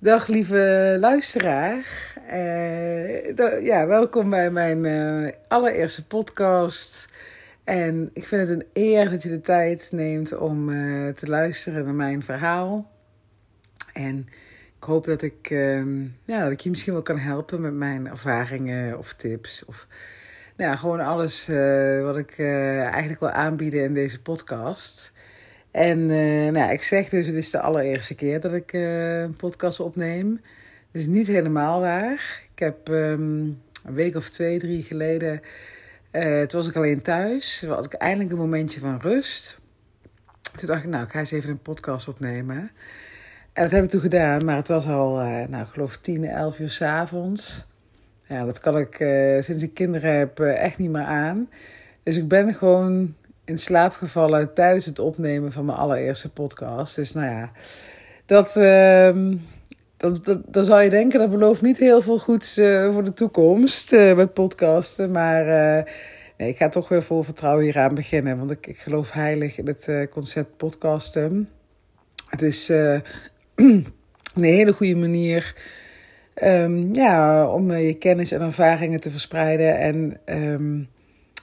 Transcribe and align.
Dag 0.00 0.26
lieve 0.26 0.96
luisteraar. 1.00 1.86
Uh, 2.30 3.64
ja, 3.64 3.86
welkom 3.86 4.30
bij 4.30 4.50
mijn 4.50 4.84
uh, 4.84 5.30
allereerste 5.48 6.06
podcast. 6.06 7.06
En 7.64 8.10
ik 8.12 8.26
vind 8.26 8.48
het 8.48 8.60
een 8.60 8.66
eer 8.72 9.10
dat 9.10 9.22
je 9.22 9.28
de 9.28 9.40
tijd 9.40 9.88
neemt 9.92 10.36
om 10.36 10.68
uh, 10.68 11.08
te 11.14 11.26
luisteren 11.26 11.84
naar 11.84 11.94
mijn 11.94 12.22
verhaal. 12.22 12.90
En 13.92 14.28
ik 14.76 14.84
hoop 14.84 15.04
dat 15.04 15.22
ik, 15.22 15.50
ehm, 15.50 16.02
ja, 16.24 16.42
dat 16.42 16.52
ik 16.52 16.60
je 16.60 16.70
misschien 16.70 16.92
wel 16.92 17.02
kan 17.02 17.18
helpen 17.18 17.60
met 17.60 17.74
mijn 17.74 18.06
ervaringen 18.06 18.98
of 18.98 19.12
tips. 19.12 19.64
Of 19.64 19.86
nou 20.56 20.70
ja, 20.70 20.76
gewoon 20.76 21.00
alles 21.00 21.46
wat 22.02 22.16
ik 22.16 22.38
eigenlijk 22.38 23.20
wil 23.20 23.30
aanbieden 23.30 23.82
in 23.82 23.94
deze 23.94 24.20
podcast. 24.20 25.12
En 25.70 25.98
uh, 25.98 26.52
nou, 26.52 26.72
ik 26.72 26.82
zeg 26.82 27.08
dus, 27.08 27.26
het 27.26 27.36
is 27.36 27.50
de 27.50 27.60
allereerste 27.60 28.14
keer 28.14 28.40
dat 28.40 28.52
ik 28.52 28.72
uh, 28.72 29.20
een 29.20 29.36
podcast 29.36 29.80
opneem. 29.80 30.40
Dat 30.92 31.02
is 31.02 31.06
niet 31.06 31.26
helemaal 31.26 31.80
waar. 31.80 32.42
Ik 32.52 32.58
heb 32.58 32.88
um, 32.88 33.62
een 33.84 33.94
week 33.94 34.16
of 34.16 34.28
twee, 34.28 34.58
drie 34.58 34.82
geleden, 34.82 35.40
uh, 36.12 36.40
toen 36.40 36.60
was 36.60 36.68
ik 36.68 36.76
alleen 36.76 37.02
thuis. 37.02 37.58
Toen 37.58 37.70
had 37.70 37.84
ik 37.84 37.92
eindelijk 37.92 38.30
een 38.30 38.38
momentje 38.38 38.80
van 38.80 39.00
rust. 39.00 39.58
Toen 40.56 40.66
dacht 40.68 40.84
ik, 40.84 40.90
nou, 40.90 41.04
ik 41.04 41.10
ga 41.10 41.18
eens 41.18 41.30
even 41.30 41.50
een 41.50 41.62
podcast 41.62 42.08
opnemen. 42.08 42.70
En 43.52 43.62
dat 43.62 43.70
heb 43.70 43.84
ik 43.84 43.90
toen 43.90 44.00
gedaan, 44.00 44.44
maar 44.44 44.56
het 44.56 44.68
was 44.68 44.86
al, 44.86 45.14
nou, 45.48 45.62
ik 45.62 45.68
geloof 45.72 45.96
tien, 45.96 46.24
elf 46.24 46.58
uur 46.58 46.70
s'avonds. 46.70 47.66
Ja, 48.22 48.44
dat 48.44 48.60
kan 48.60 48.78
ik 48.78 48.94
sinds 49.44 49.62
ik 49.62 49.74
kinderen 49.74 50.18
heb 50.18 50.40
echt 50.40 50.78
niet 50.78 50.90
meer 50.90 51.02
aan. 51.02 51.48
Dus 52.02 52.16
ik 52.16 52.28
ben 52.28 52.54
gewoon 52.54 53.14
in 53.48 53.58
slaap 53.58 53.92
gevallen 53.92 54.54
tijdens 54.54 54.84
het 54.84 54.98
opnemen 54.98 55.52
van 55.52 55.64
mijn 55.64 55.78
allereerste 55.78 56.30
podcast. 56.30 56.96
Dus 56.96 57.12
nou 57.12 57.26
ja, 57.26 57.50
dat, 58.26 58.56
uh, 58.56 59.36
dat, 59.96 60.24
dat, 60.24 60.40
dan 60.46 60.64
zou 60.64 60.82
je 60.82 60.90
denken, 60.90 61.18
dat 61.18 61.30
belooft 61.30 61.62
niet 61.62 61.78
heel 61.78 62.00
veel 62.00 62.18
goeds 62.18 62.58
uh, 62.58 62.92
voor 62.92 63.04
de 63.04 63.12
toekomst 63.12 63.92
uh, 63.92 64.16
met 64.16 64.32
podcasten. 64.32 65.10
Maar 65.10 65.46
uh, 65.46 65.84
nee, 66.36 66.48
ik 66.48 66.56
ga 66.56 66.68
toch 66.68 66.88
weer 66.88 67.02
vol 67.02 67.22
vertrouwen 67.22 67.64
hieraan 67.64 67.94
beginnen. 67.94 68.38
Want 68.38 68.50
ik, 68.50 68.66
ik 68.66 68.78
geloof 68.78 69.12
heilig 69.12 69.58
in 69.58 69.66
het 69.66 70.08
concept 70.10 70.56
podcasten. 70.56 71.48
Het 72.28 72.42
is 72.42 72.68
een 72.68 73.84
hele 74.34 74.72
goede 74.72 74.96
manier 74.96 75.54
um, 76.42 76.94
ja, 76.94 77.46
om 77.46 77.72
je 77.72 77.94
kennis 77.94 78.32
en 78.32 78.40
ervaringen 78.40 79.00
te 79.00 79.10
verspreiden. 79.10 79.78
En 79.78 80.20
um, 80.24 80.88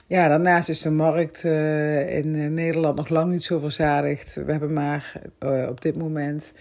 ja, 0.08 0.28
daarnaast 0.28 0.68
is 0.68 0.82
de 0.82 0.90
markt 0.90 1.44
uh, 1.44 2.16
in 2.16 2.34
eh, 2.34 2.48
Nederland 2.48 2.96
nog 2.96 3.08
lang 3.08 3.30
niet 3.30 3.44
zo 3.44 3.58
verzadigd. 3.58 4.34
We 4.34 4.50
hebben 4.50 4.72
maar 4.72 5.12
uh, 5.40 5.68
op 5.68 5.80
dit 5.80 5.96
moment 5.96 6.52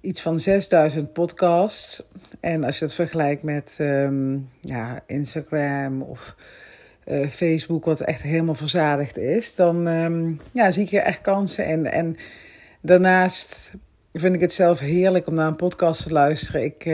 iets 0.00 0.22
van 0.22 0.38
6000 0.38 1.12
podcasts. 1.12 2.08
En 2.40 2.64
als 2.64 2.78
je 2.78 2.84
dat 2.84 2.94
vergelijkt 2.94 3.42
met 3.42 3.76
um, 3.80 4.48
ja, 4.60 5.02
Instagram 5.06 6.02
of 6.02 6.36
Facebook, 7.30 7.84
wat 7.84 8.00
echt 8.00 8.22
helemaal 8.22 8.54
verzadigd 8.54 9.16
is, 9.18 9.54
dan 9.54 9.86
um, 9.86 10.40
ja, 10.52 10.70
zie 10.70 10.84
ik 10.84 10.92
er 10.92 11.02
echt 11.02 11.20
kansen. 11.20 11.64
En, 11.64 11.92
en 11.92 12.16
daarnaast 12.80 13.72
vind 14.12 14.34
ik 14.34 14.40
het 14.40 14.52
zelf 14.52 14.78
heerlijk 14.78 15.26
om 15.26 15.34
naar 15.34 15.46
een 15.46 15.56
podcast 15.56 16.02
te 16.02 16.12
luisteren. 16.12 16.64
Ik, 16.64 16.84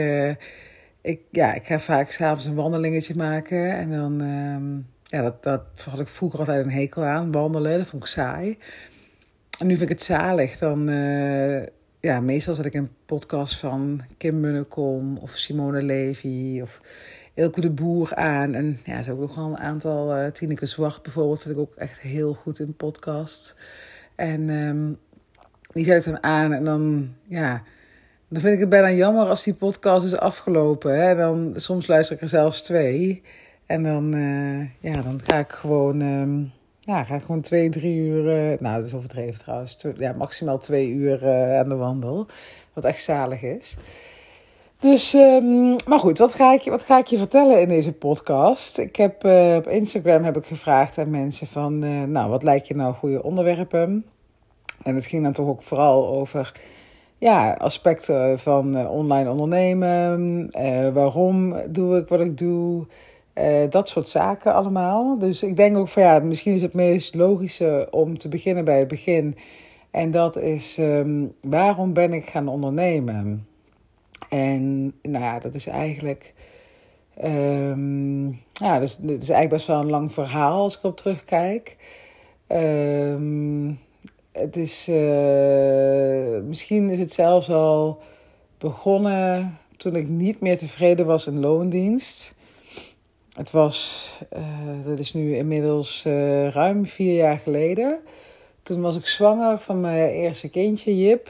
ik, 1.01 1.19
ja, 1.31 1.53
ik 1.53 1.65
ga 1.65 1.79
vaak 1.79 2.11
s'avonds 2.11 2.45
een 2.45 2.55
wandelingetje 2.55 3.15
maken 3.15 3.71
en 3.71 3.91
dan. 3.91 4.21
Um, 4.21 4.85
ja, 5.09 5.21
dat, 5.21 5.43
dat 5.43 5.63
had 5.89 5.99
ik 5.99 6.07
vroeger 6.07 6.39
altijd 6.39 6.65
een 6.65 6.71
hekel 6.71 7.03
aan, 7.03 7.31
wandelen. 7.31 7.77
Dat 7.77 7.87
vond 7.87 8.03
ik 8.03 8.09
saai. 8.09 8.57
En 9.59 9.67
nu 9.67 9.75
vind 9.75 9.89
ik 9.89 9.97
het 9.97 10.05
zalig. 10.05 10.57
Dan, 10.57 10.89
uh, 10.89 11.65
ja, 11.99 12.19
meestal 12.21 12.53
zet 12.53 12.65
ik 12.65 12.73
een 12.73 12.89
podcast 13.05 13.55
van 13.55 14.01
Kim 14.17 14.39
Munnekom 14.39 15.17
of 15.17 15.31
Simone 15.31 15.81
Levy 15.81 16.59
of 16.61 16.81
Ilke 17.33 17.61
de 17.61 17.69
Boer 17.69 18.15
aan. 18.15 18.53
En 18.53 18.79
ja, 18.83 19.05
er 19.05 19.11
ook 19.11 19.19
nog 19.19 19.37
een 19.37 19.57
aantal, 19.57 20.17
uh, 20.17 20.27
Tineke 20.27 20.65
Zwart 20.65 21.03
bijvoorbeeld, 21.03 21.41
vind 21.41 21.55
ik 21.55 21.61
ook 21.61 21.75
echt 21.75 21.99
heel 21.99 22.33
goed 22.33 22.59
in 22.59 22.75
podcasts. 22.75 23.55
En 24.15 24.49
um, 24.49 24.97
die 25.73 25.85
zet 25.85 26.05
ik 26.05 26.11
dan 26.11 26.23
aan 26.23 26.53
en 26.53 26.63
dan, 26.63 27.13
ja... 27.27 27.63
Dan 28.31 28.41
vind 28.41 28.53
ik 28.53 28.59
het 28.59 28.69
bijna 28.69 28.91
jammer 28.91 29.25
als 29.25 29.43
die 29.43 29.53
podcast 29.53 30.05
is 30.05 30.17
afgelopen. 30.17 30.99
Hè? 31.01 31.15
Dan, 31.15 31.53
soms 31.55 31.87
luister 31.87 32.15
ik 32.15 32.21
er 32.21 32.27
zelfs 32.27 32.61
twee. 32.61 33.23
En 33.69 33.83
dan, 33.83 34.15
uh, 34.15 34.59
ja, 34.79 35.01
dan 35.01 35.19
ga 35.23 35.37
ik 35.37 35.49
gewoon, 35.49 36.01
um, 36.01 36.51
ja, 36.79 37.03
ga 37.03 37.15
ik 37.15 37.21
gewoon 37.21 37.41
twee, 37.41 37.69
drie 37.69 37.97
uur, 37.97 38.51
uh, 38.51 38.59
nou 38.59 38.75
dat 38.75 38.85
is 38.85 38.93
overdreven 38.93 39.39
trouwens, 39.39 39.77
ja, 39.97 40.13
maximaal 40.13 40.57
twee 40.57 40.89
uur 40.89 41.23
uh, 41.23 41.59
aan 41.59 41.69
de 41.69 41.75
wandel. 41.75 42.25
Wat 42.73 42.85
echt 42.85 43.03
zalig 43.03 43.41
is. 43.41 43.77
Dus, 44.79 45.13
um, 45.13 45.75
maar 45.87 45.99
goed, 45.99 46.17
wat 46.17 46.33
ga, 46.33 46.53
ik, 46.53 46.63
wat 46.63 46.83
ga 46.83 46.97
ik 46.97 47.05
je 47.05 47.17
vertellen 47.17 47.61
in 47.61 47.67
deze 47.67 47.93
podcast? 47.93 48.77
Ik 48.77 48.95
heb 48.95 49.23
op 49.57 49.67
Instagram 49.67 50.23
heb 50.23 50.37
ik 50.37 50.45
gevraagd 50.45 50.97
aan 50.97 51.09
mensen 51.09 51.47
van, 51.47 51.79
nou, 52.11 52.29
wat 52.29 52.43
lijkt 52.43 52.67
je 52.67 52.75
nou 52.75 52.93
goede 52.93 53.23
onderwerpen? 53.23 54.05
En 54.83 54.95
het 54.95 55.05
ging 55.05 55.23
dan 55.23 55.33
toch 55.33 55.47
ook 55.47 55.61
vooral 55.61 56.07
over 56.07 56.53
ja, 57.17 57.53
aspecten 57.53 58.39
van 58.39 58.87
online 58.87 59.29
ondernemen. 59.29 60.49
waarom 60.93 61.55
doe 61.67 61.97
ik 61.97 62.07
wat 62.07 62.19
ik 62.19 62.37
doe? 62.37 62.85
Uh, 63.35 63.69
dat 63.69 63.89
soort 63.89 64.07
zaken 64.07 64.53
allemaal. 64.53 65.19
Dus 65.19 65.43
ik 65.43 65.57
denk 65.57 65.77
ook 65.77 65.87
van 65.87 66.03
ja, 66.03 66.19
misschien 66.19 66.53
is 66.53 66.61
het 66.61 66.73
meest 66.73 67.15
logische 67.15 67.87
om 67.91 68.17
te 68.17 68.27
beginnen 68.27 68.65
bij 68.65 68.79
het 68.79 68.87
begin. 68.87 69.37
En 69.91 70.11
dat 70.11 70.37
is 70.37 70.77
um, 70.77 71.33
waarom 71.41 71.93
ben 71.93 72.13
ik 72.13 72.29
gaan 72.29 72.47
ondernemen? 72.47 73.47
En 74.29 74.93
nou 75.01 75.23
ja, 75.23 75.39
dat 75.39 75.53
is 75.53 75.67
eigenlijk. 75.67 76.33
Um, 77.23 78.27
ja, 78.53 78.79
dus, 78.79 78.91
het 78.91 79.01
is 79.01 79.29
eigenlijk 79.29 79.49
best 79.49 79.67
wel 79.67 79.79
een 79.79 79.89
lang 79.89 80.13
verhaal 80.13 80.61
als 80.61 80.77
ik 80.77 80.83
op 80.83 80.97
terugkijk. 80.97 81.77
Um, 82.47 83.79
het 84.31 84.57
is. 84.57 84.87
Uh, 84.89 86.39
misschien 86.41 86.89
is 86.89 86.99
het 86.99 87.11
zelfs 87.11 87.49
al 87.49 88.01
begonnen 88.57 89.57
toen 89.77 89.95
ik 89.95 90.09
niet 90.09 90.39
meer 90.39 90.57
tevreden 90.57 91.05
was 91.05 91.27
in 91.27 91.39
loondienst. 91.39 92.33
Het 93.39 93.51
was, 93.51 94.09
uh, 94.33 94.85
dat 94.85 94.99
is 94.99 95.13
nu 95.13 95.35
inmiddels 95.35 96.03
uh, 96.07 96.47
ruim 96.47 96.85
vier 96.85 97.15
jaar 97.15 97.37
geleden. 97.37 97.99
Toen 98.63 98.81
was 98.81 98.95
ik 98.95 99.05
zwanger 99.05 99.57
van 99.57 99.81
mijn 99.81 100.09
eerste 100.09 100.49
kindje, 100.49 100.97
Jip, 100.97 101.29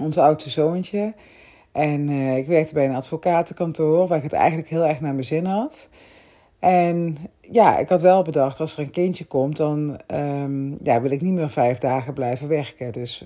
ons 0.00 0.18
oudste 0.18 0.50
zoontje. 0.50 1.12
En 1.72 2.10
uh, 2.10 2.36
ik 2.36 2.46
werkte 2.46 2.74
bij 2.74 2.84
een 2.84 2.94
advocatenkantoor 2.94 4.06
waar 4.06 4.16
ik 4.16 4.22
het 4.22 4.32
eigenlijk 4.32 4.68
heel 4.68 4.84
erg 4.84 5.00
naar 5.00 5.12
mijn 5.12 5.24
zin 5.24 5.46
had. 5.46 5.88
En 6.58 7.16
ja, 7.40 7.78
ik 7.78 7.88
had 7.88 8.02
wel 8.02 8.22
bedacht, 8.22 8.60
als 8.60 8.72
er 8.72 8.78
een 8.78 8.90
kindje 8.90 9.24
komt, 9.24 9.56
dan 9.56 10.00
um, 10.14 10.78
ja, 10.82 11.00
wil 11.00 11.10
ik 11.10 11.20
niet 11.20 11.32
meer 11.32 11.50
vijf 11.50 11.78
dagen 11.78 12.12
blijven 12.12 12.48
werken. 12.48 12.92
Dus 12.92 13.24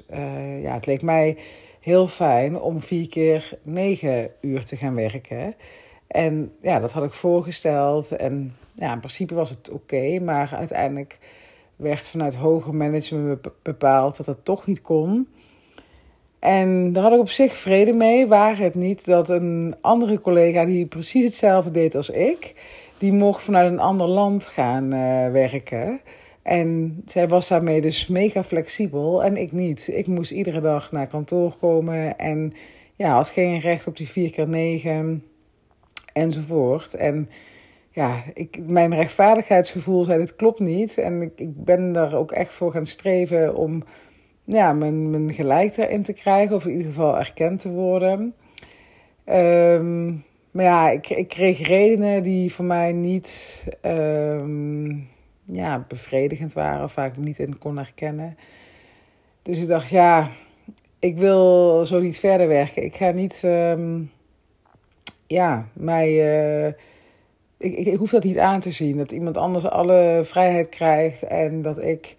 ja, 0.61 0.75
het 0.75 0.87
leek 0.87 1.03
mij 1.03 1.37
heel 1.81 2.07
fijn 2.07 2.61
om 2.61 2.81
vier 2.81 3.09
keer 3.09 3.59
negen 3.63 4.31
uur 4.41 4.65
te 4.65 4.77
gaan 4.77 4.95
werken. 4.95 5.55
En 6.07 6.53
ja, 6.61 6.81
dat 6.81 6.93
had 6.93 7.05
ik 7.05 7.13
voorgesteld. 7.13 8.13
En 8.13 8.57
ja, 8.73 8.93
in 8.93 8.99
principe 8.99 9.35
was 9.35 9.51
het 9.51 9.71
oké. 9.71 10.21
maar 10.21 10.55
uiteindelijk 10.55 11.19
werd 11.77 12.09
vanuit 12.09 12.35
hoger 12.35 12.75
management 12.75 13.49
bepaald 13.63 14.17
dat 14.17 14.27
het 14.27 14.45
toch 14.45 14.67
niet 14.67 14.83
kon. 14.83 15.29
En 16.39 16.93
daar 16.93 17.03
had 17.03 17.13
ik 17.13 17.19
op 17.19 17.29
zich 17.29 17.57
vrede 17.57 17.93
mee. 17.93 18.27
Waar 18.27 18.59
het 18.59 18.75
niet 18.75 19.07
dat 19.07 19.29
een 19.29 19.75
andere 19.81 20.21
collega 20.21 20.65
die 20.65 20.87
precies 20.87 21.25
hetzelfde 21.25 21.71
deed 21.71 21.95
als 21.95 22.11
ik, 22.11 22.55
die 22.99 23.13
mocht 23.13 23.43
vanuit 23.43 23.73
een 23.73 23.81
ander 23.81 24.07
land 24.07 24.47
gaan 24.47 24.85
uh, 24.85 25.31
werken. 25.31 26.01
En 26.43 27.03
zij 27.07 27.29
was 27.29 27.49
daarmee 27.49 27.81
dus 27.81 28.07
mega 28.07 28.45
flexibel 28.45 29.25
en 29.25 29.37
ik 29.37 29.53
niet. 29.53 29.89
Ik 29.93 30.07
moest 30.07 30.31
iedere 30.31 30.61
dag 30.61 30.93
naar 30.93 31.07
kantoor 31.07 31.57
komen 31.61 32.19
en 32.19 32.53
ja, 32.97 33.15
had 33.15 33.29
geen 33.29 33.59
recht 33.59 33.87
op 33.87 33.97
die 33.97 34.09
4 34.09 34.31
keer 34.31 34.49
9 34.49 35.25
enzovoort. 36.15 36.95
En 36.95 37.29
ja, 37.91 38.23
ik, 38.35 38.59
mijn 38.67 38.95
rechtvaardigheidsgevoel 38.95 40.05
zei, 40.05 40.19
dit 40.19 40.37
klopt 40.37 40.61
niet. 40.61 40.99
En 40.99 41.23
ik, 41.23 41.33
ik 41.37 41.65
ben 41.65 41.93
daar 41.93 42.15
ook 42.15 42.33
echt 42.33 42.55
voor 42.55 42.73
gaan 42.73 42.87
streven 42.87 43.55
om 43.57 43.85
ja, 44.45 44.73
mijn, 44.73 45.11
mijn 45.11 45.33
gelijk 45.33 45.77
erin 45.77 46.03
te 46.03 46.13
krijgen. 46.13 46.57
Of 46.57 46.65
in 46.65 46.71
ieder 46.71 46.87
geval 46.87 47.19
erkend 47.19 47.61
te 47.61 47.71
worden. 47.71 48.35
Um, 49.27 50.25
maar 50.51 50.65
ja, 50.65 50.91
ik, 50.91 51.09
ik 51.09 51.29
kreeg 51.29 51.67
redenen 51.67 52.23
die 52.23 52.53
voor 52.53 52.65
mij 52.65 52.93
niet 52.93 53.65
um, 53.83 55.09
ja, 55.45 55.85
bevredigend 55.89 56.53
waren. 56.53 56.83
Of 56.85 56.93
vaak 56.93 57.17
niet 57.17 57.39
in 57.39 57.59
kon 57.59 57.77
herkennen. 57.77 58.37
Dus 59.43 59.61
ik 59.61 59.69
dacht, 59.69 59.89
ja, 59.89 60.31
ik 60.99 61.19
wil 61.19 61.85
zo 61.85 62.01
niet 62.01 62.21
verder 62.21 62.49
werken. 62.49 62.85
Ik 62.85 62.97
ga 62.97 63.11
niet... 63.11 63.43
Um, 63.45 64.11
ja, 65.27 65.69
mij. 65.73 66.11
Uh, 66.67 66.73
ik, 67.57 67.77
ik, 67.77 67.99
hoef 67.99 68.11
dat 68.11 68.25
niet 68.25 68.39
aan 68.39 68.61
te 68.61 68.71
zien. 68.71 68.97
Dat 68.97 69.13
iemand 69.13 69.37
anders 69.37 69.67
alle 69.67 70.21
vrijheid 70.25 70.69
krijgt 70.69 71.23
en 71.23 71.63
dat 71.63 71.83
ik 71.83 72.17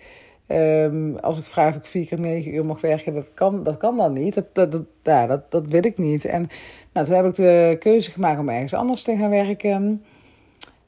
Ehm, 0.47 1.15
als 1.15 1.37
ik 1.37 1.45
vraag 1.45 1.75
of 1.75 1.81
ik 1.81 1.85
vier 1.85 2.05
keer 2.05 2.19
negen 2.19 2.53
uur 2.53 2.65
mag 2.65 2.81
werken, 2.81 3.13
dat 3.13 3.33
kan, 3.33 3.63
dat 3.63 3.77
kan 3.77 3.97
dan 3.97 4.13
niet. 4.13 4.33
Dat, 4.33 4.45
dat, 4.53 4.71
dat, 4.71 4.83
ja, 5.03 5.27
dat, 5.27 5.51
dat 5.51 5.67
wil 5.67 5.85
ik 5.85 5.97
niet. 5.97 6.25
En 6.25 6.47
nou, 6.93 7.05
toen 7.05 7.15
heb 7.15 7.25
ik 7.25 7.35
de 7.35 7.75
keuze 7.79 8.11
gemaakt 8.11 8.39
om 8.39 8.49
ergens 8.49 8.73
anders 8.73 9.01
te 9.03 9.17
gaan 9.17 9.29
werken. 9.29 10.03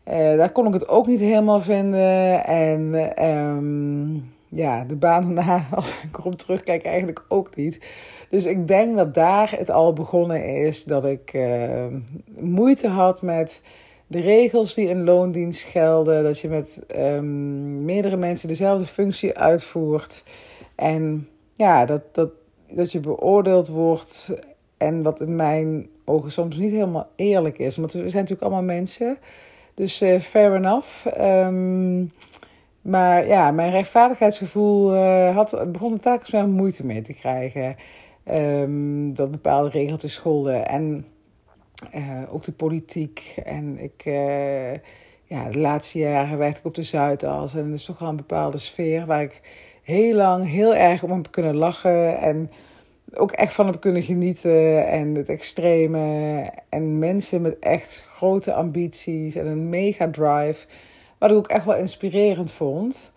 Uh, 0.07 0.13
daar 0.13 0.51
kon 0.51 0.67
ik 0.67 0.73
het 0.73 0.87
ook 0.87 1.07
niet 1.07 1.19
helemaal 1.19 1.61
vinden. 1.61 2.45
En 2.45 2.93
um, 3.25 4.33
ja, 4.49 4.83
de 4.83 4.95
baan 4.95 5.21
daarna, 5.35 5.65
als 5.71 6.03
ik 6.03 6.17
erop 6.17 6.37
terugkijk, 6.37 6.83
eigenlijk 6.83 7.23
ook 7.27 7.55
niet. 7.55 7.79
Dus 8.29 8.45
ik 8.45 8.67
denk 8.67 8.95
dat 8.95 9.13
daar 9.13 9.51
het 9.57 9.69
al 9.69 9.93
begonnen 9.93 10.45
is 10.45 10.83
dat 10.83 11.05
ik 11.05 11.33
uh, 11.33 11.85
moeite 12.39 12.87
had 12.87 13.21
met 13.21 13.61
de 14.07 14.19
regels 14.19 14.73
die 14.73 14.89
in 14.89 15.03
loondienst 15.03 15.63
gelden. 15.63 16.23
Dat 16.23 16.39
je 16.39 16.47
met 16.47 16.83
um, 16.95 17.85
meerdere 17.85 18.17
mensen 18.17 18.47
dezelfde 18.47 18.85
functie 18.85 19.37
uitvoert. 19.37 20.23
En 20.75 21.29
ja, 21.53 21.85
dat, 21.85 22.01
dat, 22.11 22.29
dat 22.73 22.91
je 22.91 22.99
beoordeeld 22.99 23.67
wordt. 23.67 24.33
En 24.77 25.03
wat 25.03 25.21
in 25.21 25.35
mijn 25.35 25.89
ogen 26.05 26.31
soms 26.31 26.57
niet 26.57 26.71
helemaal 26.71 27.09
eerlijk 27.15 27.57
is. 27.57 27.75
Want 27.75 27.93
we 27.93 27.99
zijn 27.99 28.23
natuurlijk 28.23 28.41
allemaal 28.41 28.75
mensen. 28.75 29.17
Dus 29.73 30.01
uh, 30.01 30.19
fair 30.19 30.55
enough. 30.55 31.05
Um, 31.19 32.11
maar 32.87 33.27
ja, 33.27 33.51
mijn 33.51 33.71
rechtvaardigheidsgevoel 33.71 34.95
uh, 34.95 35.35
had, 35.35 35.71
begon 35.71 35.93
er 35.93 35.99
telkens 35.99 36.29
wel 36.29 36.47
moeite 36.47 36.85
mee 36.85 37.01
te 37.01 37.13
krijgen. 37.13 37.75
Um, 38.31 39.13
dat 39.13 39.31
bepaalde 39.31 39.69
regeltjes 39.69 40.13
scholden. 40.13 40.67
En 40.67 41.05
uh, 41.95 42.33
ook 42.33 42.43
de 42.43 42.51
politiek. 42.51 43.35
En 43.45 43.79
ik, 43.79 44.03
uh, 44.05 44.73
ja, 45.23 45.49
de 45.51 45.59
laatste 45.59 45.99
jaren 45.99 46.37
werkte 46.37 46.59
ik 46.59 46.65
op 46.65 46.75
de 46.75 46.83
Zuidas. 46.83 47.55
En 47.55 47.69
dat 47.69 47.79
is 47.79 47.85
toch 47.85 47.99
wel 47.99 48.09
een 48.09 48.15
bepaalde 48.15 48.57
sfeer 48.57 49.05
waar 49.05 49.21
ik 49.21 49.41
heel 49.83 50.15
lang 50.15 50.45
heel 50.49 50.75
erg 50.75 51.03
om 51.03 51.11
heb 51.11 51.31
kunnen 51.31 51.55
lachen. 51.55 52.17
En 52.17 52.51
ook 53.13 53.31
echt 53.31 53.53
van 53.53 53.65
heb 53.65 53.79
kunnen 53.79 54.03
genieten. 54.03 54.87
En 54.87 55.15
het 55.15 55.29
extreme. 55.29 56.45
En 56.69 56.99
mensen 56.99 57.41
met 57.41 57.59
echt 57.59 58.05
grote 58.09 58.53
ambities 58.53 59.35
en 59.35 59.47
een 59.47 59.69
mega 59.69 60.09
drive. 60.09 60.67
Wat 61.17 61.29
ik 61.29 61.35
ook 61.35 61.47
echt 61.47 61.65
wel 61.65 61.75
inspirerend 61.75 62.51
vond. 62.51 63.13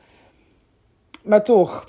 Maar 1.23 1.45
toch. 1.45 1.89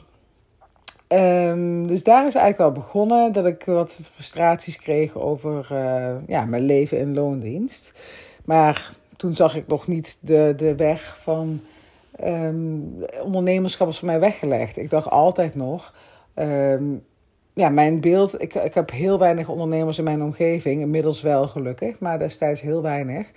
Um, 1.08 1.88
dus 1.88 2.04
daar 2.04 2.28
is 2.28 2.36
eigenlijk 2.36 2.58
wel 2.58 2.84
begonnen 2.84 3.32
dat 3.32 3.46
ik 3.46 3.64
wat 3.66 4.00
frustraties 4.04 4.78
kreeg 4.78 5.16
over 5.16 5.68
uh, 5.72 6.28
ja, 6.28 6.46
mijn 6.46 6.64
leven 6.64 6.98
in 6.98 7.14
loondienst. 7.14 7.94
Maar 8.46 8.92
toen 9.18 9.36
zag 9.36 9.56
ik 9.56 9.68
nog 9.68 9.88
niet 9.88 10.18
de, 10.22 10.54
de 10.58 10.76
weg 10.76 11.18
van 11.22 11.62
um, 12.24 12.96
ondernemerschap 13.24 13.88
was 13.88 14.00
voor 14.00 14.08
mij 14.08 14.20
weggelegd. 14.20 14.78
Ik 14.78 14.90
dacht 14.90 15.10
altijd 15.10 15.56
nog, 15.56 15.94
um, 16.36 17.04
ja, 17.54 17.70
mijn 17.70 18.02
beeld, 18.02 18.42
ik, 18.42 18.54
ik 18.54 18.74
heb 18.74 18.92
heel 18.92 19.20
weinig 19.20 19.50
ondernemers 19.50 19.98
in 19.98 20.04
mijn 20.04 20.24
omgeving, 20.24 20.82
inmiddels 20.82 21.22
wel 21.22 21.48
gelukkig, 21.48 22.00
maar 22.00 22.20
destijds 22.20 22.62
heel 22.62 22.82
weinig. 22.82 23.28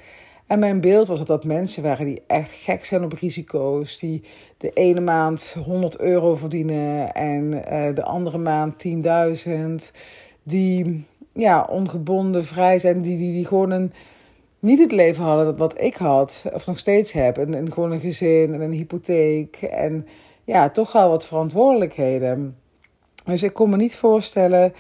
En 0.47 0.59
mijn 0.59 0.81
beeld 0.81 1.09
was 1.09 1.19
dat 1.19 1.27
dat 1.27 1.45
mensen 1.45 1.83
waren 1.83 2.05
die 2.05 2.23
echt 2.27 2.53
gek 2.53 2.85
zijn 2.85 3.05
op 3.05 3.13
risico's. 3.13 3.99
Die 3.99 4.23
de 4.57 4.71
ene 4.71 5.01
maand 5.01 5.57
100 5.65 6.01
euro 6.01 6.37
verdienen 6.37 7.15
en 7.15 7.45
uh, 7.53 7.95
de 7.95 8.03
andere 8.03 8.39
maand 8.39 8.87
10.000. 8.87 9.53
Die 10.43 11.07
ja, 11.33 11.67
ongebonden, 11.71 12.45
vrij 12.45 12.79
zijn. 12.79 13.03
Die, 13.03 13.17
die, 13.17 13.33
die 13.33 13.47
gewoon 13.47 13.71
een, 13.71 13.93
niet 14.59 14.79
het 14.79 14.93
leven 14.93 15.25
hadden 15.25 15.57
wat 15.57 15.81
ik 15.81 15.97
had, 15.97 16.45
of 16.53 16.67
nog 16.67 16.79
steeds 16.79 17.13
heb. 17.13 17.39
En, 17.39 17.55
en 17.55 17.73
gewoon 17.73 17.93
een 17.93 18.01
gezin 18.01 18.55
en 18.55 18.61
een 18.61 18.73
hypotheek. 18.73 19.57
En 19.57 20.07
ja, 20.45 20.71
toch 20.71 20.93
wel 20.93 21.09
wat 21.09 21.27
verantwoordelijkheden. 21.27 22.57
Dus 23.25 23.43
ik 23.43 23.53
kon 23.53 23.71
me 23.71 23.77
niet 23.77 23.97
voorstellen 23.97 24.73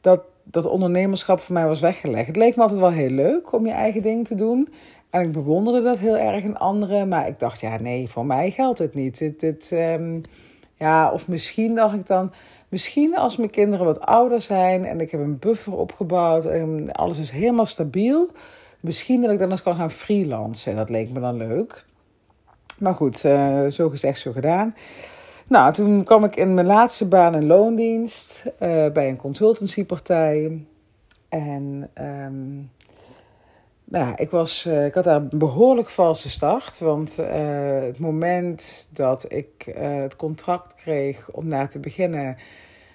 dat 0.00 0.20
dat 0.44 0.66
ondernemerschap 0.66 1.40
voor 1.40 1.54
mij 1.54 1.66
was 1.66 1.80
weggelegd. 1.80 2.26
Het 2.26 2.36
leek 2.36 2.56
me 2.56 2.62
altijd 2.62 2.80
wel 2.80 2.90
heel 2.90 3.10
leuk 3.10 3.52
om 3.52 3.66
je 3.66 3.72
eigen 3.72 4.02
ding 4.02 4.26
te 4.26 4.34
doen. 4.34 4.68
En 5.10 5.20
ik 5.20 5.32
bewonderde 5.32 5.82
dat 5.82 5.98
heel 5.98 6.16
erg 6.16 6.44
in 6.44 6.58
anderen. 6.58 7.08
Maar 7.08 7.28
ik 7.28 7.38
dacht, 7.38 7.60
ja, 7.60 7.80
nee, 7.80 8.08
voor 8.08 8.26
mij 8.26 8.50
geldt 8.50 8.78
het 8.78 8.94
niet. 8.94 9.18
Dit, 9.18 9.40
dit, 9.40 9.70
um, 9.72 10.20
ja, 10.74 11.10
of 11.10 11.28
misschien 11.28 11.74
dacht 11.74 11.94
ik 11.94 12.06
dan, 12.06 12.32
misschien 12.68 13.16
als 13.16 13.36
mijn 13.36 13.50
kinderen 13.50 13.86
wat 13.86 14.00
ouder 14.00 14.40
zijn 14.40 14.84
en 14.84 15.00
ik 15.00 15.10
heb 15.10 15.20
een 15.20 15.38
buffer 15.38 15.76
opgebouwd 15.76 16.44
en 16.44 16.92
alles 16.92 17.18
is 17.18 17.30
helemaal 17.30 17.66
stabiel. 17.66 18.30
Misschien 18.80 19.20
dat 19.20 19.30
ik 19.30 19.38
dan 19.38 19.50
eens 19.50 19.62
kan 19.62 19.76
gaan 19.76 19.90
freelancen. 19.90 20.76
Dat 20.76 20.88
leek 20.88 21.10
me 21.10 21.20
dan 21.20 21.36
leuk. 21.36 21.84
Maar 22.78 22.94
goed, 22.94 23.24
uh, 23.24 23.66
zo 23.66 23.88
gezegd, 23.88 24.20
zo 24.20 24.32
gedaan. 24.32 24.74
Nou, 25.46 25.72
toen 25.72 26.04
kwam 26.04 26.24
ik 26.24 26.36
in 26.36 26.54
mijn 26.54 26.66
laatste 26.66 27.08
baan 27.08 27.34
in 27.34 27.46
loondienst 27.46 28.44
uh, 28.46 28.86
bij 28.92 29.08
een 29.08 29.16
consultancypartij. 29.16 30.64
En 31.28 31.90
um, 32.00 32.70
nou, 33.90 34.14
ik, 34.16 34.30
was, 34.30 34.66
uh, 34.66 34.86
ik 34.86 34.94
had 34.94 35.04
daar 35.04 35.16
een 35.16 35.38
behoorlijk 35.38 35.88
valse 35.88 36.30
start. 36.30 36.78
Want 36.78 37.16
uh, 37.20 37.26
het 37.80 37.98
moment 37.98 38.88
dat 38.92 39.32
ik 39.32 39.66
uh, 39.66 39.74
het 40.00 40.16
contract 40.16 40.74
kreeg 40.74 41.30
om 41.30 41.46
na 41.46 41.66
te 41.66 41.78
beginnen. 41.78 42.36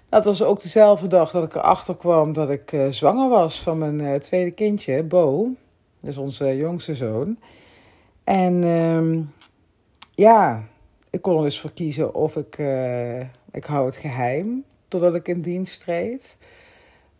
Dat 0.09 0.25
was 0.25 0.43
ook 0.43 0.61
dezelfde 0.61 1.07
dag 1.07 1.31
dat 1.31 1.43
ik 1.43 1.55
erachter 1.55 1.97
kwam 1.97 2.33
dat 2.33 2.49
ik 2.49 2.75
zwanger 2.89 3.29
was 3.29 3.61
van 3.61 3.77
mijn 3.77 4.19
tweede 4.19 4.51
kindje, 4.51 5.03
Bo. 5.03 5.49
Dus 5.99 6.17
onze 6.17 6.55
jongste 6.55 6.95
zoon. 6.95 7.37
En 8.23 8.63
ehm, 8.63 9.21
ja, 10.13 10.63
ik 11.09 11.21
kon 11.21 11.37
er 11.37 11.43
dus 11.43 11.59
voor 11.59 11.71
kiezen 11.73 12.13
of 12.13 12.35
ik, 12.35 12.57
ik 13.51 13.65
hou 13.65 13.85
het 13.85 13.95
geheim 13.95 14.63
totdat 14.87 15.15
ik 15.15 15.27
in 15.27 15.41
dienst 15.41 15.79
treed. 15.79 16.37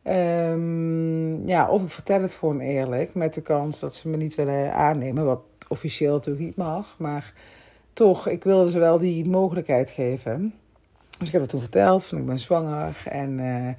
Um, 0.08 1.48
ja, 1.48 1.70
of 1.70 1.82
ik 1.82 1.90
vertel 1.90 2.22
het 2.22 2.34
gewoon 2.34 2.60
eerlijk, 2.60 3.14
met 3.14 3.34
de 3.34 3.42
kans 3.42 3.80
dat 3.80 3.96
ze 3.96 4.10
me 4.10 4.18
niet 4.18 4.36
willen 4.36 4.74
aannemen, 4.74 5.26
wat 5.26 5.42
officieel 5.68 6.14
natuurlijk 6.14 6.46
niet 6.46 6.56
mag. 6.56 6.96
Maar 6.98 7.34
toch, 7.94 8.28
ik 8.28 8.44
wilde 8.44 8.72
ze 8.72 8.80
wel 8.80 8.98
die 8.98 9.30
mogelijkheid 9.30 9.92
geven. 9.92 10.54
Dus 11.18 11.28
ik 11.28 11.34
heb 11.34 11.42
het 11.42 11.50
toen 11.50 11.60
verteld, 11.60 12.06
van 12.06 12.18
ik 12.18 12.26
ben 12.26 12.40
zwanger. 12.40 13.04
En 13.10 13.40
uh, 13.40 13.70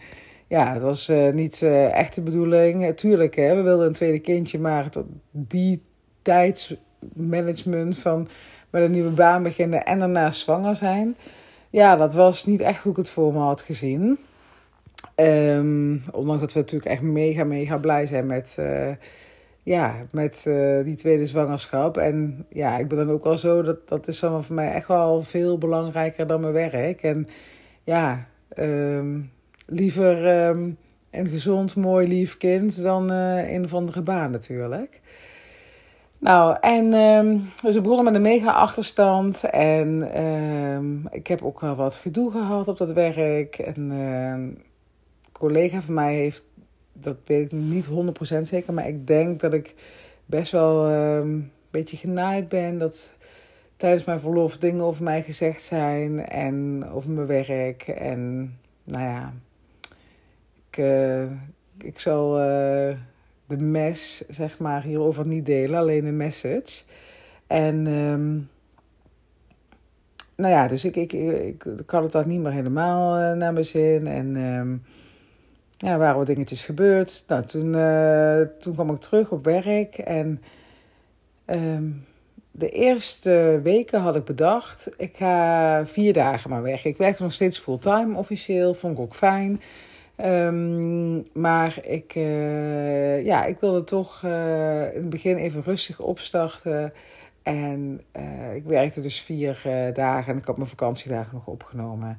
ja, 0.46 0.72
het 0.72 0.82
was 0.82 1.08
uh, 1.08 1.32
niet 1.32 1.60
uh, 1.62 1.92
echt 1.92 2.14
de 2.14 2.20
bedoeling. 2.20 2.96
Tuurlijk, 2.96 3.36
hè, 3.36 3.54
we 3.54 3.62
wilden 3.62 3.86
een 3.86 3.92
tweede 3.92 4.18
kindje, 4.18 4.58
maar 4.58 4.90
tot 4.90 5.06
die 5.30 5.82
tijdsmanagement 6.22 7.98
van 7.98 8.28
met 8.70 8.82
een 8.82 8.90
nieuwe 8.90 9.10
baan 9.10 9.42
beginnen 9.42 9.84
en 9.84 9.98
daarna 9.98 10.30
zwanger 10.30 10.76
zijn. 10.76 11.16
Ja, 11.70 11.96
dat 11.96 12.14
was 12.14 12.46
niet 12.46 12.60
echt 12.60 12.82
hoe 12.82 12.92
ik 12.92 12.98
het 12.98 13.10
voor 13.10 13.32
me 13.32 13.38
had 13.38 13.62
gezien. 13.62 14.18
Um, 15.20 16.02
ondanks 16.12 16.40
dat 16.40 16.52
we 16.52 16.58
natuurlijk 16.58 16.90
echt 16.90 17.02
mega, 17.02 17.44
mega 17.44 17.78
blij 17.78 18.06
zijn 18.06 18.26
met, 18.26 18.56
uh, 18.58 18.90
ja, 19.62 19.94
met 20.10 20.44
uh, 20.48 20.84
die 20.84 20.96
tweede 20.96 21.26
zwangerschap. 21.26 21.96
En 21.96 22.46
ja, 22.48 22.78
ik 22.78 22.88
ben 22.88 22.98
dan 22.98 23.10
ook 23.10 23.24
wel 23.24 23.36
zo, 23.38 23.62
dat, 23.62 23.88
dat 23.88 24.08
is 24.08 24.20
dan 24.20 24.44
voor 24.44 24.54
mij 24.54 24.72
echt 24.72 24.88
wel 24.88 25.22
veel 25.22 25.58
belangrijker 25.58 26.26
dan 26.26 26.40
mijn 26.40 26.52
werk. 26.52 27.02
En 27.02 27.28
ja, 27.84 28.26
um, 28.58 29.30
liever 29.66 30.46
um, 30.48 30.78
een 31.10 31.26
gezond, 31.26 31.76
mooi, 31.76 32.06
lief 32.06 32.36
kind 32.36 32.82
dan 32.82 33.12
uh, 33.12 33.52
een 33.52 33.64
of 33.64 33.74
andere 33.74 34.02
baan 34.02 34.30
natuurlijk. 34.30 35.00
Nou, 36.18 36.56
en 36.60 36.94
um, 36.94 37.50
dus 37.62 37.74
we 37.74 37.80
begonnen 37.80 38.04
met 38.04 38.14
een 38.14 38.22
mega 38.22 38.50
achterstand. 38.52 39.44
En 39.50 40.08
ik 41.10 41.26
heb 41.26 41.42
ook 41.42 41.60
wel 41.60 41.74
wat 41.74 41.94
gedoe 41.94 42.30
gehad 42.30 42.68
op 42.68 42.76
dat 42.76 42.92
werk. 42.92 43.58
En 43.58 43.90
um, 43.90 44.64
collega 45.38 45.82
van 45.82 45.94
mij 45.94 46.14
heeft, 46.14 46.42
dat 46.92 47.16
weet 47.24 47.44
ik 47.44 47.52
niet 47.52 47.86
100% 47.86 48.40
zeker, 48.42 48.72
maar 48.72 48.88
ik 48.88 49.06
denk 49.06 49.40
dat 49.40 49.52
ik 49.52 49.74
best 50.26 50.52
wel 50.52 50.90
um, 50.90 51.32
een 51.32 51.50
beetje 51.70 51.96
genaaid 51.96 52.48
ben. 52.48 52.78
Dat 52.78 53.14
tijdens 53.76 54.04
mijn 54.04 54.20
verlof 54.20 54.56
dingen 54.56 54.84
over 54.84 55.02
mij 55.02 55.22
gezegd 55.22 55.62
zijn 55.62 56.26
en 56.26 56.88
over 56.92 57.10
mijn 57.10 57.26
werk. 57.26 57.88
En 57.88 58.54
nou 58.84 59.04
ja, 59.04 59.32
ik, 60.70 60.76
uh, 60.76 61.22
ik 61.78 61.98
zal 61.98 62.38
uh, 62.38 62.96
de 63.46 63.56
mes, 63.56 64.24
zeg 64.28 64.58
maar, 64.58 64.82
hierover 64.82 65.26
niet 65.26 65.46
delen, 65.46 65.78
alleen 65.78 66.04
een 66.04 66.16
message. 66.16 66.82
En 67.46 67.86
um, 67.86 68.48
nou 70.36 70.52
ja, 70.52 70.68
dus 70.68 70.84
ik, 70.84 70.96
ik, 70.96 71.12
ik, 71.12 71.64
ik, 71.64 71.90
het 71.90 72.12
dan 72.12 72.28
niet 72.28 72.40
meer 72.40 72.52
helemaal 72.52 73.18
uh, 73.20 73.32
naar 73.32 73.52
mijn 73.52 73.64
zin. 73.64 74.06
En 74.06 74.36
um, 74.36 74.82
ja, 75.76 75.98
waren 75.98 76.16
wat 76.16 76.26
dingetjes 76.26 76.64
gebeurd. 76.64 77.24
Nou, 77.26 77.44
toen, 77.44 77.74
uh, 77.74 78.40
toen 78.58 78.74
kwam 78.74 78.90
ik 78.90 79.00
terug 79.00 79.30
op 79.30 79.44
werk 79.44 79.98
en 79.98 80.42
um, 81.46 82.04
de 82.50 82.68
eerste 82.68 83.60
weken 83.62 84.00
had 84.00 84.16
ik 84.16 84.24
bedacht, 84.24 84.90
ik 84.96 85.16
ga 85.16 85.86
vier 85.86 86.12
dagen 86.12 86.50
maar 86.50 86.62
weg. 86.62 86.84
Ik 86.84 86.96
werkte 86.96 87.22
nog 87.22 87.32
steeds 87.32 87.58
fulltime 87.58 88.16
officieel, 88.16 88.74
vond 88.74 88.92
ik 88.92 89.00
ook 89.00 89.14
fijn. 89.14 89.60
Um, 90.24 91.24
maar 91.32 91.78
ik, 91.82 92.14
uh, 92.14 93.24
ja, 93.24 93.44
ik 93.44 93.60
wilde 93.60 93.84
toch 93.84 94.22
uh, 94.24 94.94
in 94.94 95.00
het 95.00 95.10
begin 95.10 95.36
even 95.36 95.62
rustig 95.62 96.00
opstarten. 96.00 96.92
En 97.42 98.00
ik 98.54 98.64
werkte 98.64 99.00
dus 99.00 99.20
vier 99.20 99.60
dagen 99.92 100.32
en 100.32 100.38
ik 100.38 100.46
had 100.46 100.56
mijn 100.56 100.68
vakantiedagen 100.68 101.34
nog 101.34 101.46
opgenomen. 101.46 102.18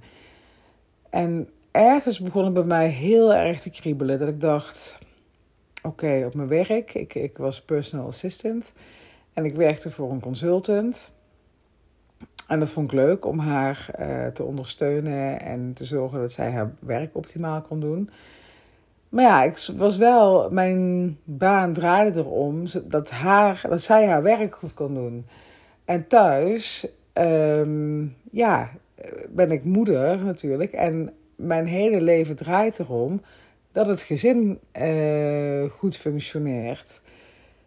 En 1.09 1.49
ergens 1.77 2.19
begon 2.19 2.45
het 2.45 2.53
bij 2.53 2.63
mij 2.63 2.87
heel 2.87 3.33
erg 3.33 3.61
te 3.61 3.69
kriebelen. 3.69 4.19
Dat 4.19 4.27
ik 4.27 4.41
dacht, 4.41 4.99
oké, 5.83 6.23
op 6.25 6.35
mijn 6.35 6.47
werk, 6.47 6.93
ik, 6.93 7.15
ik 7.15 7.37
was 7.37 7.61
personal 7.61 8.07
assistant. 8.07 8.73
En 9.33 9.45
ik 9.45 9.55
werkte 9.55 9.89
voor 9.89 10.11
een 10.11 10.19
consultant. 10.19 11.11
En 12.47 12.59
dat 12.59 12.69
vond 12.69 12.91
ik 12.91 12.97
leuk 12.97 13.25
om 13.25 13.39
haar 13.39 13.89
uh, 13.99 14.27
te 14.27 14.43
ondersteunen 14.43 15.41
en 15.41 15.73
te 15.73 15.85
zorgen 15.85 16.19
dat 16.19 16.31
zij 16.31 16.51
haar 16.51 16.73
werk 16.79 17.15
optimaal 17.15 17.61
kon 17.61 17.79
doen. 17.79 18.09
Maar 19.09 19.23
ja, 19.23 19.43
ik 19.43 19.69
was 19.77 19.97
wel, 19.97 20.49
mijn 20.51 21.17
baan 21.23 21.73
draaide 21.73 22.19
erom 22.19 22.65
dat, 22.83 23.09
haar, 23.09 23.61
dat 23.69 23.81
zij 23.81 24.07
haar 24.07 24.21
werk 24.23 24.55
goed 24.55 24.73
kon 24.73 24.93
doen. 24.93 25.25
En 25.85 26.07
thuis, 26.07 26.87
um, 27.13 28.15
ja, 28.31 28.69
ben 29.29 29.51
ik 29.51 29.63
moeder 29.63 30.23
natuurlijk. 30.23 30.71
En 30.71 31.13
mijn 31.37 31.65
hele 31.65 32.01
leven 32.01 32.35
draait 32.35 32.79
erom 32.79 33.21
dat 33.71 33.87
het 33.87 34.01
gezin 34.01 34.59
uh, 34.81 35.69
goed 35.69 35.97
functioneert. 35.97 37.01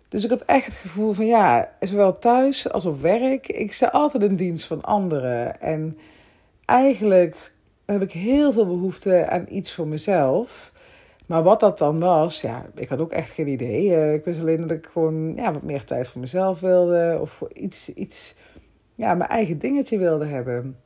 Dus 0.08 0.24
ik 0.24 0.30
had 0.30 0.42
echt 0.42 0.64
het 0.64 0.74
gevoel 0.74 1.12
van 1.12 1.26
ja, 1.26 1.72
zowel 1.80 2.18
thuis 2.18 2.70
als 2.70 2.86
op 2.86 3.00
werk, 3.00 3.48
ik 3.48 3.72
sta 3.72 3.86
altijd 3.86 4.22
in 4.22 4.36
dienst 4.36 4.66
van 4.66 4.80
anderen. 4.80 5.60
En 5.60 5.98
eigenlijk 6.64 7.52
heb 7.84 8.02
ik 8.02 8.12
heel 8.12 8.52
veel 8.52 8.66
behoefte 8.66 9.26
aan 9.28 9.46
iets 9.48 9.72
voor 9.72 9.88
mezelf. 9.88 10.72
Maar 11.26 11.42
wat 11.42 11.60
dat 11.60 11.78
dan 11.78 12.00
was, 12.00 12.40
ja, 12.40 12.66
ik 12.74 12.88
had 12.88 12.98
ook 12.98 13.12
echt 13.12 13.30
geen 13.30 13.48
idee. 13.48 13.94
Eh, 13.94 14.14
ik 14.14 14.24
wist 14.24 14.40
alleen 14.40 14.60
dat 14.60 14.70
ik 14.70 14.88
gewoon 14.92 15.34
ja, 15.36 15.52
wat 15.52 15.62
meer 15.62 15.84
tijd 15.84 16.06
voor 16.06 16.20
mezelf 16.20 16.60
wilde. 16.60 17.18
Of 17.20 17.30
voor 17.30 17.50
iets, 17.52 17.94
iets, 17.94 18.34
ja, 18.94 19.14
mijn 19.14 19.30
eigen 19.30 19.58
dingetje 19.58 19.98
wilde 19.98 20.24
hebben. 20.24 20.76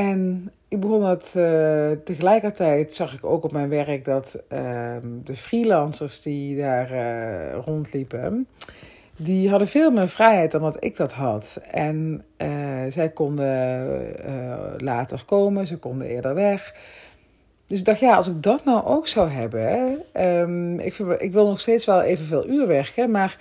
En 0.00 0.52
ik 0.68 0.80
begon 0.80 1.00
dat 1.00 1.34
uh, 1.36 1.90
tegelijkertijd 2.04 2.94
zag 2.94 3.14
ik 3.14 3.24
ook 3.24 3.44
op 3.44 3.52
mijn 3.52 3.68
werk 3.68 4.04
dat 4.04 4.42
uh, 4.52 4.96
de 5.24 5.36
freelancers 5.36 6.22
die 6.22 6.56
daar 6.56 6.92
uh, 6.92 7.54
rondliepen, 7.64 8.46
die 9.16 9.50
hadden 9.50 9.68
veel 9.68 9.90
meer 9.90 10.08
vrijheid 10.08 10.50
dan 10.50 10.60
dat 10.62 10.84
ik 10.84 10.96
dat 10.96 11.12
had. 11.12 11.60
En 11.70 12.24
zij 12.88 13.10
konden 13.10 13.86
later 14.76 15.22
komen, 15.26 15.66
ze 15.66 15.76
konden 15.76 16.06
eerder 16.06 16.34
weg. 16.34 16.74
Dus 17.66 17.78
ik 17.78 17.84
dacht, 17.84 18.00
ja, 18.00 18.16
als 18.16 18.28
ik 18.28 18.42
dat 18.42 18.64
nou 18.64 18.84
ook 18.84 19.06
zou 19.06 19.30
hebben. 19.30 20.00
Um, 20.14 20.78
ik, 20.78 20.98
ik 20.98 21.32
wil 21.32 21.46
nog 21.46 21.60
steeds 21.60 21.84
wel 21.84 22.02
evenveel 22.02 22.48
uur 22.48 22.66
werken, 22.66 23.10
maar 23.10 23.38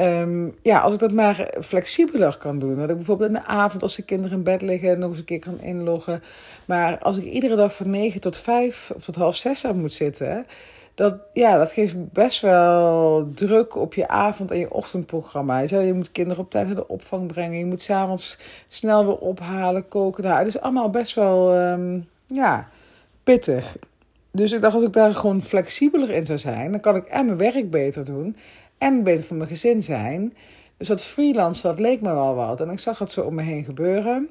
Um, 0.00 0.56
ja, 0.62 0.78
als 0.80 0.92
ik 0.92 0.98
dat 0.98 1.12
maar 1.12 1.50
flexibeler 1.60 2.36
kan 2.38 2.58
doen. 2.58 2.76
Dat 2.76 2.88
ik 2.88 2.96
bijvoorbeeld 2.96 3.28
in 3.28 3.34
de 3.34 3.44
avond, 3.44 3.82
als 3.82 3.96
de 3.96 4.02
kinderen 4.02 4.36
in 4.36 4.42
bed 4.44 4.62
liggen, 4.62 4.98
nog 4.98 5.10
eens 5.10 5.18
een 5.18 5.24
keer 5.24 5.38
kan 5.38 5.60
inloggen. 5.60 6.22
Maar 6.64 6.98
als 6.98 7.16
ik 7.16 7.24
iedere 7.24 7.56
dag 7.56 7.76
van 7.76 7.90
9 7.90 8.20
tot 8.20 8.36
5 8.36 8.92
of 8.94 9.04
tot 9.04 9.16
half 9.16 9.36
6 9.36 9.64
aan 9.64 9.80
moet 9.80 9.92
zitten. 9.92 10.46
Dat, 10.94 11.14
ja, 11.32 11.58
dat 11.58 11.72
geeft 11.72 12.12
best 12.12 12.40
wel 12.40 13.28
druk 13.34 13.76
op 13.76 13.94
je 13.94 14.08
avond- 14.08 14.50
en 14.50 14.58
je 14.58 14.72
ochtendprogramma. 14.72 15.58
Je 15.58 15.92
moet 15.94 16.12
kinderen 16.12 16.42
op 16.44 16.50
tijd 16.50 16.66
naar 16.66 16.74
de 16.74 16.88
opvang 16.88 17.26
brengen. 17.26 17.58
Je 17.58 17.66
moet 17.66 17.82
s'avonds 17.82 18.38
snel 18.68 19.06
weer 19.06 19.18
ophalen, 19.18 19.88
koken. 19.88 20.24
Nou, 20.24 20.38
het 20.38 20.46
is 20.46 20.60
allemaal 20.60 20.90
best 20.90 21.14
wel 21.14 21.56
um, 21.56 22.08
ja, 22.26 22.68
pittig. 23.22 23.76
Dus 24.30 24.52
ik 24.52 24.60
dacht, 24.60 24.74
als 24.74 24.82
ik 24.82 24.92
daar 24.92 25.14
gewoon 25.14 25.40
flexibeler 25.40 26.10
in 26.10 26.26
zou 26.26 26.38
zijn, 26.38 26.70
dan 26.70 26.80
kan 26.80 26.96
ik 26.96 27.04
en 27.04 27.26
mijn 27.26 27.38
werk 27.38 27.70
beter 27.70 28.04
doen 28.04 28.36
en 28.78 29.02
beter 29.02 29.26
voor 29.26 29.36
mijn 29.36 29.48
gezin 29.48 29.82
zijn. 29.82 30.34
Dus 30.76 30.88
dat 30.88 31.04
freelance, 31.04 31.62
dat 31.62 31.78
leek 31.78 32.00
me 32.00 32.12
wel 32.12 32.34
wat. 32.34 32.60
En 32.60 32.70
ik 32.70 32.78
zag 32.78 32.98
het 32.98 33.10
zo 33.10 33.22
om 33.22 33.34
me 33.34 33.42
heen 33.42 33.64
gebeuren. 33.64 34.28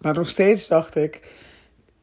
Maar 0.00 0.14
nog 0.14 0.28
steeds 0.28 0.68
dacht 0.68 0.96
ik, 0.96 1.30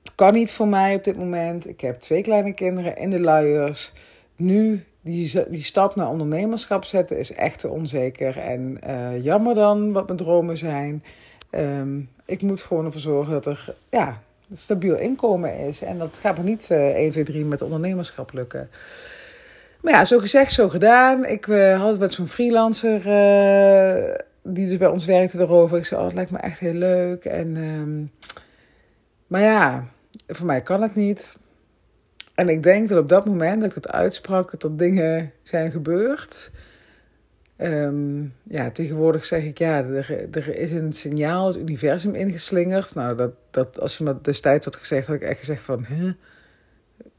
het 0.04 0.16
kan 0.16 0.34
niet 0.34 0.52
voor 0.52 0.68
mij 0.68 0.96
op 0.96 1.04
dit 1.04 1.18
moment. 1.18 1.68
Ik 1.68 1.82
heb 1.82 1.96
twee 1.96 2.22
kleine 2.22 2.54
kinderen 2.54 2.98
in 2.98 3.10
de 3.10 3.20
luiers. 3.20 3.94
Nu 4.36 4.84
die, 5.02 5.50
die 5.50 5.64
stap 5.64 5.96
naar 5.96 6.10
ondernemerschap 6.10 6.84
zetten 6.84 7.18
is 7.18 7.34
echt 7.34 7.60
te 7.60 7.70
onzeker. 7.70 8.38
En 8.38 8.80
uh, 8.88 9.24
jammer 9.24 9.56
dan 9.56 9.92
wat 9.92 10.06
mijn 10.06 10.18
dromen 10.18 10.58
zijn. 10.58 11.04
Um, 11.52 12.10
ik 12.26 12.42
moet 12.42 12.62
gewoon 12.62 12.86
ervoor 12.86 13.02
zorgen 13.02 13.34
dat 13.34 13.46
er 13.46 13.76
ja, 13.90 14.22
stabiel 14.54 14.98
inkomen 14.98 15.58
is. 15.58 15.82
En 15.82 15.98
dat 15.98 16.18
gaat 16.22 16.38
me 16.38 16.44
niet 16.44 16.70
uh, 16.72 16.88
1, 16.88 17.10
2, 17.12 17.24
3 17.24 17.46
met 17.46 17.62
ondernemerschap 17.62 18.34
lukken. 18.34 18.70
Maar 19.82 19.94
ja, 19.94 20.06
zo 20.06 20.20
gezegd, 20.20 20.52
zo 20.52 20.70
gedaan. 20.70 21.26
Ik 21.26 21.48
uh, 21.48 21.80
had 21.80 21.90
het 21.90 22.00
met 22.00 22.14
zo'n 22.14 22.28
freelancer 22.28 22.98
uh, 22.98 24.16
die 24.44 24.68
dus 24.68 24.78
bij 24.78 24.88
ons 24.88 25.06
werkte 25.06 25.40
erover. 25.40 25.78
Ik 25.78 25.86
zei, 25.86 26.00
oh, 26.00 26.06
het 26.06 26.16
lijkt 26.16 26.32
me 26.32 26.38
echt 26.38 26.60
heel 26.60 26.74
leuk. 26.74 27.26
En, 27.26 27.58
um, 27.58 28.12
maar 29.28 29.42
ja, 29.42 29.86
voor 30.28 30.46
mij 30.46 30.62
kan 30.62 30.82
het 30.82 30.96
niet. 30.96 31.36
En 32.36 32.50
ik 32.50 32.64
denk 32.64 32.90
dat 32.90 32.98
op 32.98 33.10
dat 33.10 33.26
moment 33.26 33.62
dat 33.62 33.70
ik 33.70 33.76
het 33.76 33.92
uitsprak, 33.92 34.52
dat 34.52 34.64
er 34.64 34.78
dingen 34.78 35.32
zijn 35.44 35.72
gebeurd. 35.72 36.52
Um, 37.58 38.34
ja, 38.44 38.72
tegenwoordig 38.72 39.26
zeg 39.26 39.44
ik, 39.44 39.58
ja, 39.58 39.84
er, 39.84 40.28
er 40.32 40.56
is 40.56 40.72
een 40.72 40.94
signaal, 40.94 41.48
het 41.48 41.58
universum 41.58 42.16
ingeslingerd. 42.16 42.96
Nou, 42.96 43.16
dat, 43.16 43.32
dat, 43.50 43.80
als 43.80 43.98
je 43.98 44.04
me 44.04 44.16
destijds 44.22 44.66
had 44.66 44.76
gezegd, 44.76 45.08
had 45.08 45.16
ik 45.16 45.22
echt 45.22 45.40
gezegd 45.40 45.62
van... 45.62 45.86
Huh? 45.86 46.12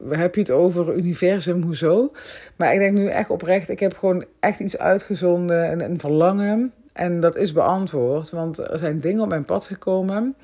Heb 0.09 0.35
je 0.35 0.41
het 0.41 0.51
over? 0.51 0.95
Universum, 0.95 1.61
hoezo? 1.61 2.11
Maar 2.55 2.73
ik 2.73 2.79
denk 2.79 2.93
nu 2.93 3.07
echt 3.07 3.29
oprecht, 3.29 3.69
ik 3.69 3.79
heb 3.79 3.97
gewoon 3.97 4.25
echt 4.39 4.59
iets 4.59 4.77
uitgezonden, 4.77 5.69
en 5.69 5.83
een 5.83 5.99
verlangen. 5.99 6.73
En 6.93 7.19
dat 7.19 7.35
is 7.35 7.51
beantwoord, 7.51 8.29
want 8.29 8.57
er 8.57 8.77
zijn 8.77 8.99
dingen 8.99 9.21
op 9.21 9.29
mijn 9.29 9.45
pad 9.45 9.65
gekomen. 9.65 10.35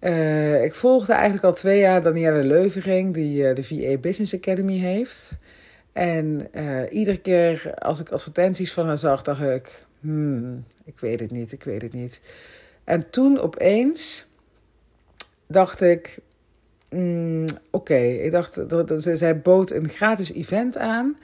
Uh, 0.00 0.64
ik 0.64 0.74
volgde 0.74 1.12
eigenlijk 1.12 1.44
al 1.44 1.52
twee 1.52 1.78
jaar 1.78 2.02
Danielle 2.02 2.42
Leuvering, 2.42 3.14
die 3.14 3.42
uh, 3.42 3.54
de 3.54 3.64
VA 3.64 3.96
Business 3.96 4.34
Academy 4.34 4.78
heeft. 4.78 5.30
En 5.92 6.48
uh, 6.52 6.80
iedere 6.90 7.18
keer 7.18 7.74
als 7.78 8.00
ik 8.00 8.10
advertenties 8.10 8.72
van 8.72 8.86
haar 8.86 8.98
zag, 8.98 9.22
dacht 9.22 9.42
ik: 9.42 9.84
hmm, 10.00 10.64
ik 10.84 11.00
weet 11.00 11.20
het 11.20 11.30
niet, 11.30 11.52
ik 11.52 11.62
weet 11.62 11.82
het 11.82 11.92
niet. 11.92 12.20
En 12.84 13.10
toen 13.10 13.40
opeens 13.40 14.26
dacht 15.46 15.80
ik: 15.80 16.18
Mm, 16.90 17.46
Oké, 17.70 17.96
ik 17.96 18.32
dacht, 18.32 18.60
zij 18.98 19.40
bood 19.40 19.70
een 19.70 19.88
gratis 19.88 20.32
event 20.32 20.76
aan. 20.78 21.16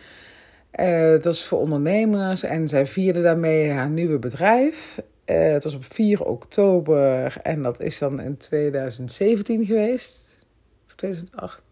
Uh, 0.81 1.11
dat 1.11 1.25
was 1.25 1.47
voor 1.47 1.59
ondernemers 1.59 2.43
en 2.43 2.69
zij 2.69 2.87
vierde 2.87 3.23
daarmee 3.23 3.71
haar 3.71 3.89
nieuwe 3.89 4.19
bedrijf. 4.19 4.99
Uh, 5.27 5.53
het 5.53 5.65
was 5.65 5.75
op 5.75 5.85
4 5.93 6.25
oktober 6.25 7.37
en 7.43 7.63
dat 7.63 7.81
is 7.81 7.99
dan 7.99 8.21
in 8.21 8.37
2017 8.37 9.65
geweest. 9.65 10.47
Of 10.87 10.95
2008? 10.95 11.63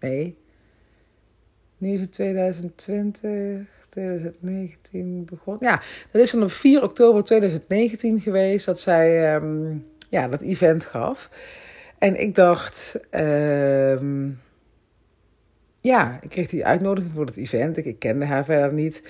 Nee. 0.00 0.36
Nu 1.78 1.92
is 1.92 2.00
het 2.00 2.12
2020, 2.12 3.66
2019 3.88 5.24
begonnen. 5.24 5.68
Ja, 5.68 5.82
dat 6.10 6.22
is 6.22 6.30
dan 6.30 6.42
op 6.42 6.52
4 6.52 6.82
oktober 6.82 7.24
2019 7.24 8.20
geweest 8.20 8.66
dat 8.66 8.80
zij 8.80 9.34
um, 9.34 9.86
ja, 10.10 10.28
dat 10.28 10.40
event 10.40 10.84
gaf. 10.84 11.30
En 12.00 12.20
ik 12.20 12.34
dacht, 12.34 13.00
uh, 13.10 14.00
ja, 15.80 16.18
ik 16.22 16.28
kreeg 16.28 16.46
die 16.46 16.66
uitnodiging 16.66 17.12
voor 17.14 17.26
het 17.26 17.36
event. 17.36 17.86
Ik, 17.86 17.98
kende 17.98 18.24
haar 18.24 18.44
verder 18.44 18.74
niet. 18.74 19.02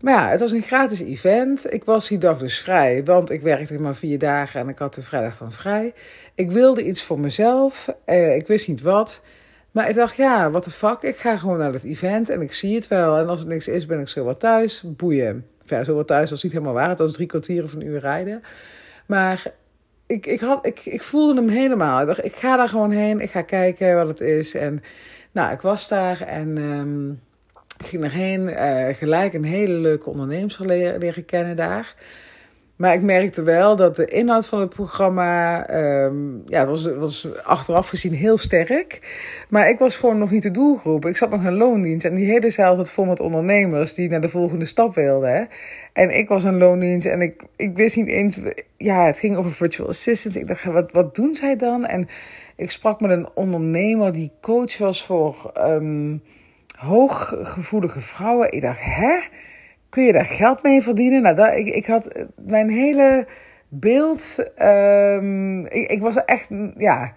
Maar 0.00 0.14
ja, 0.14 0.28
het 0.28 0.40
was 0.40 0.52
een 0.52 0.62
gratis 0.62 1.00
event. 1.00 1.72
Ik 1.72 1.84
was 1.84 2.08
die 2.08 2.18
dag 2.18 2.38
dus 2.38 2.58
vrij, 2.58 3.04
want 3.04 3.30
ik 3.30 3.42
werkte 3.42 3.80
maar 3.80 3.94
vier 3.94 4.18
dagen 4.18 4.60
en 4.60 4.68
ik 4.68 4.78
had 4.78 4.94
de 4.94 5.02
vrijdag 5.02 5.36
van 5.36 5.52
vrij. 5.52 5.92
Ik 6.34 6.50
wilde 6.50 6.84
iets 6.84 7.02
voor 7.02 7.20
mezelf. 7.20 7.94
Uh, 8.06 8.36
ik 8.36 8.46
wist 8.46 8.68
niet 8.68 8.82
wat. 8.82 9.22
Maar 9.70 9.88
ik 9.88 9.94
dacht, 9.94 10.16
ja, 10.16 10.50
wat 10.50 10.64
de 10.64 10.70
fuck. 10.70 11.02
Ik 11.02 11.16
ga 11.16 11.36
gewoon 11.36 11.58
naar 11.58 11.72
het 11.72 11.84
event 11.84 12.28
en 12.28 12.40
ik 12.40 12.52
zie 12.52 12.74
het 12.74 12.88
wel. 12.88 13.16
En 13.18 13.28
als 13.28 13.38
het 13.38 13.48
niks 13.48 13.68
is, 13.68 13.86
ben 13.86 14.00
ik 14.00 14.08
zo 14.08 14.24
wat 14.24 14.40
thuis. 14.40 14.82
Boeien. 14.86 15.46
Ja, 15.62 15.84
zo 15.84 15.94
wat 15.94 16.06
thuis 16.06 16.30
was 16.30 16.42
niet 16.42 16.52
helemaal 16.52 16.74
waar. 16.74 16.88
Het 16.88 16.98
was 16.98 17.12
drie 17.12 17.26
kwartier 17.26 17.64
of 17.64 17.72
een 17.72 17.86
uur 17.86 17.98
rijden. 17.98 18.42
Maar 19.06 19.52
ik, 20.06 20.26
ik, 20.26 20.40
had, 20.40 20.66
ik, 20.66 20.80
ik 20.84 21.02
voelde 21.02 21.40
hem 21.40 21.48
helemaal. 21.48 22.00
Ik 22.00 22.06
dacht, 22.06 22.24
ik 22.24 22.34
ga 22.34 22.56
daar 22.56 22.68
gewoon 22.68 22.90
heen. 22.90 23.20
Ik 23.20 23.30
ga 23.30 23.42
kijken 23.42 23.96
wat 23.96 24.08
het 24.08 24.20
is. 24.20 24.54
En 24.54 24.82
nou, 25.32 25.52
ik 25.52 25.60
was 25.60 25.88
daar 25.88 26.20
en 26.20 26.58
um, 26.58 27.20
ik 27.78 27.86
ging 27.86 28.04
erheen. 28.04 28.48
Uh, 28.48 28.94
gelijk 28.94 29.32
een 29.32 29.44
hele 29.44 29.72
leuke 29.72 30.10
ondernemers 30.10 30.58
leren, 30.58 31.24
kennen 31.24 31.56
daar. 31.56 31.94
Maar 32.76 32.94
ik 32.94 33.02
merkte 33.02 33.42
wel 33.42 33.76
dat 33.76 33.96
de 33.96 34.04
inhoud 34.04 34.46
van 34.46 34.60
het 34.60 34.68
programma, 34.68 35.66
um, 36.04 36.42
ja, 36.46 36.58
het 36.58 36.68
was, 36.68 36.86
was 36.86 37.28
achteraf 37.42 37.88
gezien 37.88 38.12
heel 38.12 38.36
sterk. 38.36 39.00
Maar 39.48 39.68
ik 39.68 39.78
was 39.78 39.96
gewoon 39.96 40.18
nog 40.18 40.30
niet 40.30 40.42
de 40.42 40.50
doelgroep. 40.50 41.06
Ik 41.06 41.16
zat 41.16 41.30
nog 41.30 41.44
in 41.44 41.56
loondienst 41.56 42.06
en 42.06 42.14
die 42.14 42.30
hele 42.30 42.50
zaal 42.50 42.76
zat 42.76 42.90
vol 42.90 43.04
met 43.04 43.20
ondernemers 43.20 43.94
die 43.94 44.08
naar 44.08 44.20
de 44.20 44.28
volgende 44.28 44.64
stap 44.64 44.94
wilden. 44.94 45.48
En 45.92 46.16
ik 46.16 46.28
was 46.28 46.44
een 46.44 46.58
loondienst 46.58 47.06
en 47.06 47.20
ik, 47.20 47.42
ik 47.56 47.76
wist 47.76 47.96
niet 47.96 48.08
eens, 48.08 48.40
ja, 48.76 49.06
het 49.06 49.18
ging 49.18 49.36
over 49.36 49.52
virtual 49.52 49.88
assistants. 49.88 50.36
Ik 50.36 50.48
dacht, 50.48 50.64
wat, 50.64 50.92
wat 50.92 51.14
doen 51.14 51.34
zij 51.34 51.56
dan? 51.56 51.84
En 51.84 52.08
ik 52.56 52.70
sprak 52.70 53.00
met 53.00 53.10
een 53.10 53.28
ondernemer 53.34 54.12
die 54.12 54.32
coach 54.40 54.78
was 54.78 55.04
voor 55.04 55.52
um, 55.58 56.22
hooggevoelige 56.78 58.00
vrouwen. 58.00 58.52
Ik 58.52 58.60
dacht, 58.60 58.80
hè? 58.82 59.18
kun 59.88 60.04
je 60.04 60.12
daar 60.12 60.24
geld 60.24 60.62
mee 60.62 60.82
verdienen? 60.82 61.22
Nou, 61.22 61.34
dat, 61.34 61.54
ik, 61.54 61.66
ik 61.66 61.86
had 61.86 62.08
mijn 62.36 62.70
hele 62.70 63.26
beeld. 63.68 64.36
Um, 64.62 65.66
ik, 65.66 65.90
ik 65.90 66.00
was 66.00 66.24
echt, 66.24 66.46
ja. 66.76 67.14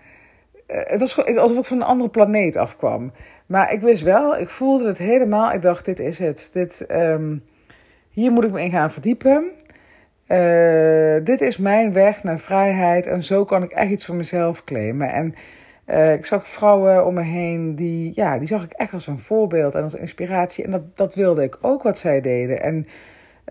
Het 0.68 1.00
was 1.00 1.25
alsof 1.38 1.58
ik 1.58 1.66
van 1.66 1.78
een 1.78 1.84
andere 1.84 2.10
planeet 2.10 2.56
afkwam. 2.56 3.12
Maar 3.46 3.74
ik 3.74 3.82
wist 3.82 4.04
wel, 4.04 4.38
ik 4.38 4.50
voelde 4.50 4.88
het 4.88 4.98
helemaal. 4.98 5.54
Ik 5.54 5.62
dacht, 5.62 5.86
dit 5.86 6.00
is 6.00 6.20
het. 6.20 6.50
Dit, 6.54 6.86
um, 6.92 7.44
hier 8.10 8.32
moet 8.32 8.44
ik 8.44 8.51
me 8.51 8.62
in 8.62 8.72
gaan 8.72 8.92
verdiepen. 8.92 9.51
Uh, 10.31 11.25
dit 11.25 11.41
is 11.41 11.57
mijn 11.57 11.93
weg 11.93 12.24
naar 12.24 12.39
vrijheid. 12.39 13.05
En 13.05 13.24
zo 13.24 13.45
kan 13.45 13.63
ik 13.63 13.71
echt 13.71 13.91
iets 13.91 14.05
voor 14.05 14.15
mezelf 14.15 14.63
claimen. 14.63 15.09
En 15.09 15.36
uh, 15.88 16.13
ik 16.13 16.25
zag 16.25 16.48
vrouwen 16.48 17.05
om 17.05 17.13
me 17.13 17.21
heen, 17.21 17.75
die, 17.75 18.12
ja, 18.15 18.38
die 18.38 18.48
zag 18.48 18.63
ik 18.63 18.71
echt 18.71 18.93
als 18.93 19.07
een 19.07 19.19
voorbeeld 19.19 19.75
en 19.75 19.83
als 19.83 19.93
inspiratie. 19.93 20.63
En 20.63 20.71
dat, 20.71 20.81
dat 20.95 21.15
wilde 21.15 21.43
ik 21.43 21.57
ook 21.62 21.83
wat 21.83 21.98
zij 21.98 22.21
deden. 22.21 22.62
En 22.62 22.88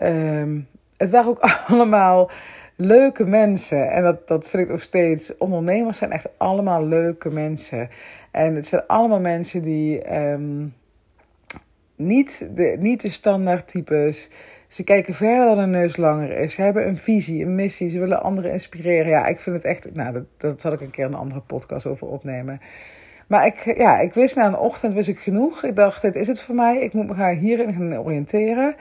uh, 0.02 0.62
het 0.96 1.10
waren 1.10 1.30
ook 1.30 1.40
allemaal 1.68 2.30
leuke 2.76 3.26
mensen. 3.26 3.90
En 3.90 4.02
dat, 4.02 4.28
dat 4.28 4.48
vind 4.48 4.62
ik 4.62 4.68
nog 4.68 4.82
steeds. 4.82 5.36
Ondernemers 5.36 5.98
zijn 5.98 6.12
echt 6.12 6.28
allemaal 6.36 6.86
leuke 6.86 7.30
mensen. 7.30 7.88
En 8.30 8.54
het 8.54 8.66
zijn 8.66 8.86
allemaal 8.86 9.20
mensen 9.20 9.62
die 9.62 10.16
um, 10.16 10.74
niet, 11.98 12.48
de, 12.54 12.76
niet 12.78 13.00
de 13.00 13.10
standaard. 13.10 13.74
Ze 14.66 14.84
kijken 14.84 15.14
verder 15.14 15.46
dan 15.46 15.58
een 15.58 15.70
neus 15.70 15.96
langer 15.96 16.38
is. 16.38 16.54
Ze 16.54 16.62
hebben 16.62 16.88
een 16.88 16.96
visie, 16.96 17.44
een 17.44 17.54
missie. 17.54 17.88
Ze 17.88 17.98
willen 17.98 18.22
anderen 18.22 18.52
inspireren. 18.52 19.10
Ja, 19.10 19.26
ik 19.26 19.40
vind 19.40 19.56
het 19.56 19.64
echt. 19.64 19.94
Nou, 19.94 20.12
dat, 20.12 20.24
dat 20.36 20.60
zal 20.60 20.72
ik 20.72 20.80
een 20.80 20.90
keer 20.90 21.04
een 21.04 21.14
andere 21.14 21.40
podcast 21.40 21.86
over 21.86 22.06
opnemen. 22.06 22.60
Maar 23.26 23.46
ik, 23.46 23.76
ja, 23.76 23.98
ik 23.98 24.14
wist 24.14 24.36
na 24.36 24.46
een 24.46 24.56
ochtend 24.56 24.94
wist 24.94 25.08
ik 25.08 25.18
genoeg. 25.18 25.64
Ik 25.64 25.76
dacht, 25.76 26.02
dit 26.02 26.16
is 26.16 26.26
het 26.26 26.40
voor 26.40 26.54
mij. 26.54 26.78
Ik 26.78 26.92
moet 26.92 27.06
me 27.06 27.14
gaan 27.14 27.34
hierin 27.34 27.72
gaan 27.72 27.98
oriënteren. 27.98 28.74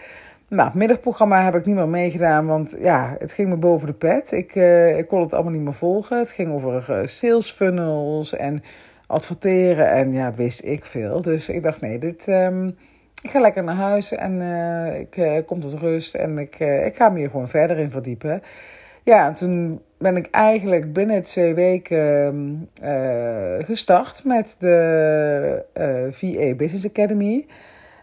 Nou, 0.50 0.68
het 0.68 0.78
middagprogramma 0.78 1.44
heb 1.44 1.56
ik 1.56 1.66
niet 1.66 1.76
meer 1.76 1.88
meegedaan, 1.88 2.46
want 2.46 2.76
ja, 2.80 3.16
het 3.20 3.34
ging 3.34 3.50
me 3.50 3.58
boven 3.58 3.88
de 3.88 3.94
pet. 3.94 4.32
Ik, 4.32 4.56
uh, 4.56 4.98
ik 4.98 5.08
kon 5.08 5.22
het 5.22 5.34
allemaal 5.34 5.52
niet 5.52 5.62
meer 5.62 5.74
volgen. 5.74 6.20
Het 6.20 6.32
ging 6.32 6.52
over 6.52 6.86
uh, 6.90 7.06
sales 7.06 7.52
funnels 7.52 8.34
en 8.34 8.64
adverteren 9.08 9.90
en 9.90 10.14
ja, 10.14 10.34
wist 10.34 10.64
ik 10.64 10.86
veel. 10.86 11.22
Dus 11.22 11.50
ik 11.50 11.64
dacht, 11.64 11.82
nee, 11.82 12.00
dit, 12.00 12.28
um, 12.28 12.76
ik 13.22 13.30
ga 13.30 13.40
lekker 13.40 13.64
naar 13.64 13.76
huis 13.76 14.12
en 14.12 14.40
uh, 14.42 15.00
ik 15.00 15.18
uh, 15.18 15.38
kom 15.46 15.62
tot 15.62 15.74
rust 15.74 16.16
en 16.16 16.38
ik, 16.38 16.60
uh, 16.60 16.86
ik 16.86 16.96
ga 16.96 17.10
me 17.10 17.20
hier 17.20 17.30
gewoon 17.30 17.48
verder 17.48 17.78
in 17.78 17.92
verdiepen. 17.92 18.42
Ja, 19.04 19.28
en 19.28 19.36
toen 19.36 19.82
ben 19.98 20.16
ik 20.16 20.28
eigenlijk 20.32 20.94
binnen 20.94 21.24
twee 21.24 21.54
weken 21.54 22.70
gestart 23.66 24.24
met 24.24 24.56
de 24.60 25.64
VA 26.12 26.56
Business 26.56 26.86
Academy. 26.86 27.46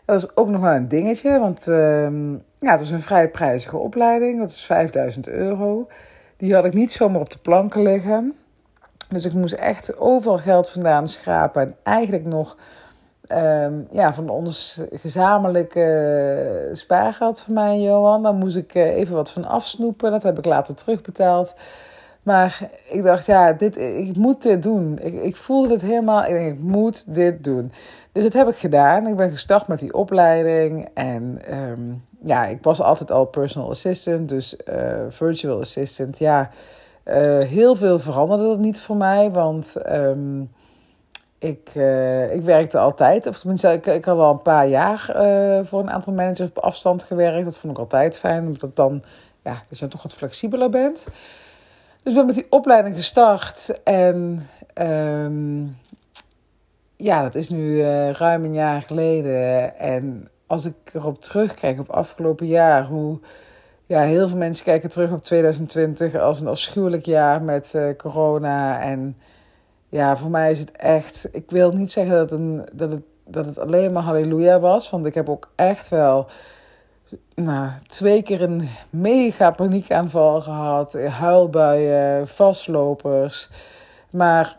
Dat 0.04 0.16
is 0.16 0.36
ook 0.36 0.48
nog 0.48 0.60
wel 0.60 0.74
een 0.74 0.88
dingetje, 0.88 1.38
want 1.38 1.68
ehm, 1.68 2.32
ja, 2.58 2.70
het 2.70 2.80
was 2.80 2.90
een 2.90 3.00
vrij 3.00 3.28
prijzige 3.28 3.76
opleiding. 3.76 4.38
Dat 4.38 4.50
is 4.50 4.64
5000 4.64 5.28
euro. 5.28 5.88
Die 6.36 6.54
had 6.54 6.64
ik 6.64 6.74
niet 6.74 6.92
zomaar 6.92 7.20
op 7.20 7.30
de 7.30 7.38
planken 7.38 7.82
liggen. 7.82 8.34
Dus 9.08 9.24
ik 9.24 9.32
moest 9.32 9.54
echt 9.54 9.98
overal 9.98 10.38
geld 10.38 10.70
vandaan 10.70 11.08
schrapen. 11.08 11.62
En 11.62 11.76
eigenlijk 11.82 12.24
nog 12.26 12.56
um, 13.32 13.86
ja, 13.90 14.14
van 14.14 14.28
ons 14.28 14.80
gezamenlijke 14.92 16.70
spaargeld 16.72 17.40
van 17.40 17.54
mij 17.54 17.70
en 17.70 17.82
Johan. 17.82 18.22
Daar 18.22 18.34
moest 18.34 18.56
ik 18.56 18.74
eh, 18.74 18.96
even 18.96 19.14
wat 19.14 19.30
van 19.30 19.44
afsnoepen. 19.44 20.10
Dat 20.10 20.22
heb 20.22 20.38
ik 20.38 20.44
later 20.44 20.74
terugbetaald. 20.74 21.54
Maar 22.22 22.70
ik 22.90 23.02
dacht, 23.02 23.26
ja, 23.26 23.52
dit, 23.52 23.76
ik 23.78 24.16
moet 24.16 24.42
dit 24.42 24.62
doen. 24.62 24.98
Ik, 25.02 25.14
ik 25.14 25.36
voelde 25.36 25.72
het 25.72 25.82
helemaal. 25.82 26.24
Ik 26.24 26.32
denk, 26.32 26.56
ik 26.56 26.62
moet 26.62 27.14
dit 27.14 27.44
doen. 27.44 27.72
Dus 28.12 28.22
dat 28.22 28.32
heb 28.32 28.48
ik 28.48 28.56
gedaan. 28.56 29.06
Ik 29.06 29.16
ben 29.16 29.30
gestart 29.30 29.68
met 29.68 29.78
die 29.78 29.94
opleiding. 29.94 30.88
En 30.94 31.38
um, 31.52 32.02
ja, 32.24 32.46
ik 32.46 32.58
was 32.62 32.80
altijd 32.80 33.10
al 33.10 33.24
personal 33.24 33.70
assistant. 33.70 34.28
Dus 34.28 34.56
uh, 34.68 35.00
virtual 35.08 35.60
assistant. 35.60 36.18
Ja, 36.18 36.50
uh, 37.04 37.38
heel 37.38 37.74
veel 37.74 37.98
veranderde 37.98 38.44
dat 38.44 38.58
niet 38.58 38.80
voor 38.80 38.96
mij. 38.96 39.30
Want 39.30 39.74
um, 39.90 40.50
ik, 41.44 41.74
uh, 41.74 42.34
ik 42.34 42.42
werkte 42.42 42.78
altijd. 42.78 43.26
Of 43.26 43.38
tenminste, 43.38 43.72
ik, 43.72 43.86
ik 43.86 44.04
had 44.04 44.18
al 44.18 44.32
een 44.32 44.42
paar 44.42 44.68
jaar 44.68 45.00
voor 45.66 45.80
een 45.80 45.90
aantal 45.90 46.12
managers 46.12 46.48
op 46.48 46.58
afstand 46.58 47.02
gewerkt. 47.02 47.44
Dat 47.44 47.58
vond 47.58 47.72
ik 47.72 47.78
altijd 47.78 48.18
fijn. 48.18 48.46
Omdat 48.46 48.76
dan, 48.76 49.02
ja, 49.42 49.62
dat 49.68 49.78
je 49.78 49.88
toch 49.88 50.02
wat 50.02 50.14
flexibeler 50.14 50.70
bent. 50.70 51.06
Dus 52.02 52.12
ik 52.12 52.18
ben 52.18 52.26
met 52.26 52.34
die 52.34 52.46
opleiding 52.50 52.96
gestart. 52.96 53.80
En 53.84 54.48
um, 54.74 55.76
ja, 56.96 57.22
dat 57.22 57.34
is 57.34 57.48
nu 57.48 57.66
uh, 57.66 58.10
ruim 58.10 58.44
een 58.44 58.54
jaar 58.54 58.82
geleden. 58.82 59.78
En 59.78 60.28
als 60.46 60.64
ik 60.64 60.74
erop 60.92 61.20
terugkijk 61.20 61.80
op 61.80 61.90
afgelopen 61.90 62.46
jaar, 62.46 62.86
hoe 62.86 63.18
ja, 63.86 64.00
heel 64.00 64.28
veel 64.28 64.38
mensen 64.38 64.64
kijken 64.64 64.90
terug 64.90 65.12
op 65.12 65.22
2020 65.22 66.14
als 66.14 66.40
een 66.40 66.46
afschuwelijk 66.46 67.06
jaar 67.06 67.42
met 67.42 67.74
corona. 67.96 68.80
En 68.80 69.16
ja, 69.94 70.16
voor 70.16 70.30
mij 70.30 70.50
is 70.50 70.58
het 70.58 70.70
echt. 70.70 71.28
Ik 71.32 71.50
wil 71.50 71.72
niet 71.72 71.92
zeggen 71.92 72.16
dat, 72.16 72.32
een, 72.32 72.66
dat, 72.72 72.90
het, 72.90 73.02
dat 73.26 73.46
het 73.46 73.58
alleen 73.58 73.92
maar 73.92 74.02
halleluja 74.02 74.60
was, 74.60 74.90
want 74.90 75.06
ik 75.06 75.14
heb 75.14 75.28
ook 75.28 75.50
echt 75.54 75.88
wel. 75.88 76.26
Nou, 77.34 77.70
twee 77.86 78.22
keer 78.22 78.42
een 78.42 78.68
mega 78.90 79.50
paniekaanval 79.50 80.40
gehad, 80.40 80.92
huilbuien, 80.92 82.28
vastlopers. 82.28 83.50
Maar 84.10 84.58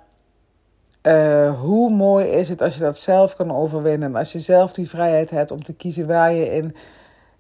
uh, 1.04 1.60
hoe 1.60 1.90
mooi 1.90 2.26
is 2.26 2.50
het 2.50 2.62
als 2.62 2.74
je 2.74 2.80
dat 2.80 2.98
zelf 2.98 3.36
kan 3.36 3.56
overwinnen. 3.56 4.16
Als 4.16 4.32
je 4.32 4.40
zelf 4.40 4.72
die 4.72 4.90
vrijheid 4.90 5.30
hebt 5.30 5.52
om 5.52 5.64
te 5.64 5.74
kiezen 5.74 6.08
waar 6.08 6.34
je 6.34 6.52
in 6.56 6.76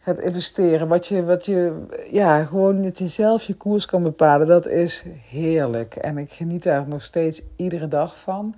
gaat 0.06 0.20
investeren. 0.20 0.88
Wat 0.88 1.08
je, 1.08 1.24
wat 1.24 1.46
je 1.46 1.86
ja, 2.12 2.44
gewoon 2.44 2.82
dat 2.82 2.98
je 2.98 3.08
zelf 3.08 3.44
je 3.44 3.54
koers 3.54 3.86
kan 3.86 4.04
bepalen. 4.04 4.48
Dat 4.48 4.68
is 4.68 5.06
heerlijk. 5.30 5.96
En 5.96 6.18
ik 6.18 6.32
geniet 6.32 6.64
daar 6.64 6.88
nog 6.88 7.02
steeds 7.02 7.42
iedere 7.56 7.88
dag 7.88 8.20
van. 8.20 8.56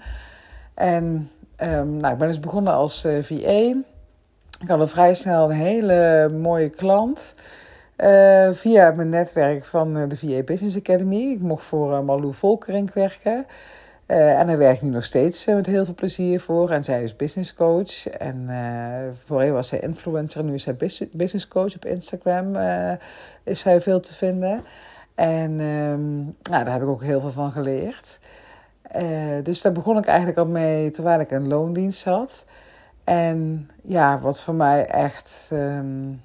En 0.74 1.32
um, 1.62 1.98
nou, 1.98 2.14
ik 2.14 2.20
ben 2.20 2.28
dus 2.28 2.40
begonnen 2.40 2.74
als 2.74 3.06
uh, 3.06 3.18
eh, 3.18 3.24
VA. 3.24 3.80
Ik 4.62 4.68
had 4.68 4.80
al 4.80 4.88
vrij 4.88 5.14
snel 5.14 5.44
een 5.44 5.58
hele 5.58 6.30
mooie 6.42 6.70
klant. 6.70 7.36
Uh, 7.98 8.52
via 8.52 8.92
mijn 8.92 9.10
netwerk 9.10 9.66
van 9.66 9.94
de 9.94 10.16
VA 10.16 10.44
Business 10.44 10.78
Academy. 10.78 11.32
Ik 11.32 11.42
mocht 11.42 11.64
voor 11.64 12.04
Malou 12.04 12.34
Volkerink 12.34 12.94
werken. 12.94 13.46
Uh, 14.08 14.40
en 14.40 14.48
hij 14.48 14.58
werkt 14.58 14.82
nu 14.82 14.90
nog 14.90 15.04
steeds 15.04 15.48
uh, 15.48 15.56
met 15.56 15.66
heel 15.66 15.86
veel 15.86 15.94
plezier 15.94 16.40
voor. 16.40 16.70
En 16.70 16.84
zij 16.84 17.04
is 17.04 17.16
business 17.16 17.54
coach. 17.54 18.08
En 18.08 18.46
uh, 18.50 19.14
voorheen 19.26 19.54
was 19.54 19.68
zij 19.68 19.80
influencer. 19.80 20.44
Nu 20.44 20.54
is 20.54 20.64
zij 20.64 20.76
business 21.12 21.48
coach 21.48 21.76
op 21.76 21.86
Instagram. 21.86 22.56
is 23.44 23.60
zij 23.60 23.82
veel 23.82 24.00
te 24.00 24.14
vinden. 24.14 24.64
En 25.16 25.60
um, 25.60 26.36
nou, 26.42 26.64
daar 26.64 26.72
heb 26.72 26.82
ik 26.82 26.88
ook 26.88 27.04
heel 27.04 27.20
veel 27.20 27.30
van 27.30 27.52
geleerd. 27.52 28.20
dus 29.44 29.62
daar 29.62 29.72
begon 29.72 29.98
ik 29.98 30.06
eigenlijk 30.06 30.38
al 30.38 30.46
mee 30.46 30.90
terwijl 30.90 31.20
ik 31.20 31.32
in 31.32 31.48
loondienst 31.48 32.00
zat. 32.00 32.46
En 33.04 33.70
ja, 33.84 34.20
wat 34.20 34.42
voor 34.42 34.56
mij 34.56 34.86
echt 34.86 35.50
um, 35.54 36.22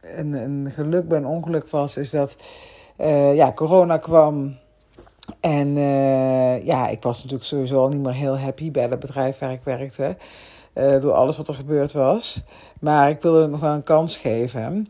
een, 0.00 0.32
een 0.32 0.70
geluk 0.70 1.12
een 1.12 1.26
ongeluk 1.26 1.68
was, 1.68 1.96
is 1.96 2.10
dat 2.10 2.36
ja, 3.34 3.52
corona 3.52 3.98
kwam. 3.98 4.60
En 5.40 5.76
uh, 5.76 6.64
ja, 6.64 6.88
ik 6.88 7.02
was 7.02 7.16
natuurlijk 7.16 7.48
sowieso 7.48 7.80
al 7.80 7.88
niet 7.88 8.02
meer 8.02 8.14
heel 8.14 8.38
happy 8.38 8.70
bij 8.70 8.82
het 8.82 8.98
bedrijf 8.98 9.38
waar 9.38 9.52
ik 9.52 9.64
werkte. 9.64 10.16
Uh, 10.74 11.00
door 11.00 11.12
alles 11.12 11.36
wat 11.36 11.48
er 11.48 11.54
gebeurd 11.54 11.92
was. 11.92 12.42
Maar 12.80 13.10
ik 13.10 13.22
wilde 13.22 13.42
het 13.42 13.50
nog 13.50 13.60
wel 13.60 13.72
een 13.72 13.82
kans 13.82 14.16
geven. 14.16 14.88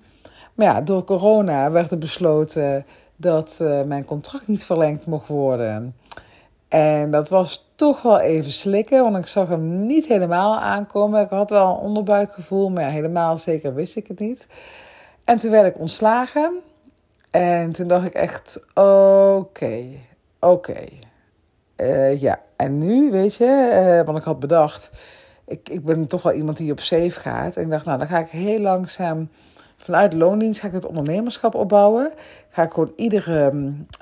Maar 0.54 0.66
ja, 0.66 0.80
door 0.80 1.04
corona 1.04 1.70
werd 1.70 1.90
er 1.90 1.98
besloten 1.98 2.86
dat 3.16 3.58
uh, 3.62 3.82
mijn 3.82 4.04
contract 4.04 4.46
niet 4.46 4.64
verlengd 4.64 5.06
mocht 5.06 5.28
worden. 5.28 5.96
En 6.68 7.10
dat 7.10 7.28
was 7.28 7.70
toch 7.74 8.02
wel 8.02 8.20
even 8.20 8.52
slikken, 8.52 9.02
want 9.02 9.16
ik 9.16 9.26
zag 9.26 9.48
hem 9.48 9.86
niet 9.86 10.06
helemaal 10.06 10.58
aankomen. 10.58 11.20
Ik 11.20 11.30
had 11.30 11.50
wel 11.50 11.70
een 11.70 11.80
onderbuikgevoel, 11.80 12.70
maar 12.70 12.82
ja, 12.82 12.88
helemaal 12.88 13.38
zeker 13.38 13.74
wist 13.74 13.96
ik 13.96 14.06
het 14.06 14.18
niet. 14.18 14.46
En 15.24 15.36
toen 15.36 15.50
werd 15.50 15.74
ik 15.74 15.80
ontslagen. 15.80 16.52
En 17.30 17.72
toen 17.72 17.86
dacht 17.86 18.06
ik 18.06 18.14
echt, 18.14 18.64
oké, 18.74 19.84
Oké. 20.44 20.84
Uh, 21.76 22.20
ja, 22.20 22.40
en 22.56 22.78
nu, 22.78 23.10
weet 23.10 23.34
je, 23.34 23.70
uh, 24.00 24.06
want 24.06 24.18
ik 24.18 24.24
had 24.24 24.40
bedacht, 24.40 24.90
ik, 25.46 25.68
ik 25.68 25.84
ben 25.84 26.06
toch 26.06 26.22
wel 26.22 26.32
iemand 26.32 26.56
die 26.56 26.72
op 26.72 26.80
safe 26.80 27.20
gaat. 27.20 27.56
En 27.56 27.62
ik 27.62 27.70
dacht, 27.70 27.84
nou, 27.84 27.98
dan 27.98 28.06
ga 28.06 28.18
ik 28.18 28.28
heel 28.28 28.58
langzaam 28.58 29.28
vanuit 29.76 30.12
loondienst 30.12 30.60
ga 30.60 30.66
ik 30.66 30.72
het 30.72 30.86
ondernemerschap 30.86 31.54
opbouwen. 31.54 32.12
Ga 32.50 32.62
ik 32.62 32.72
gewoon 32.72 32.92
iedere, 32.96 33.52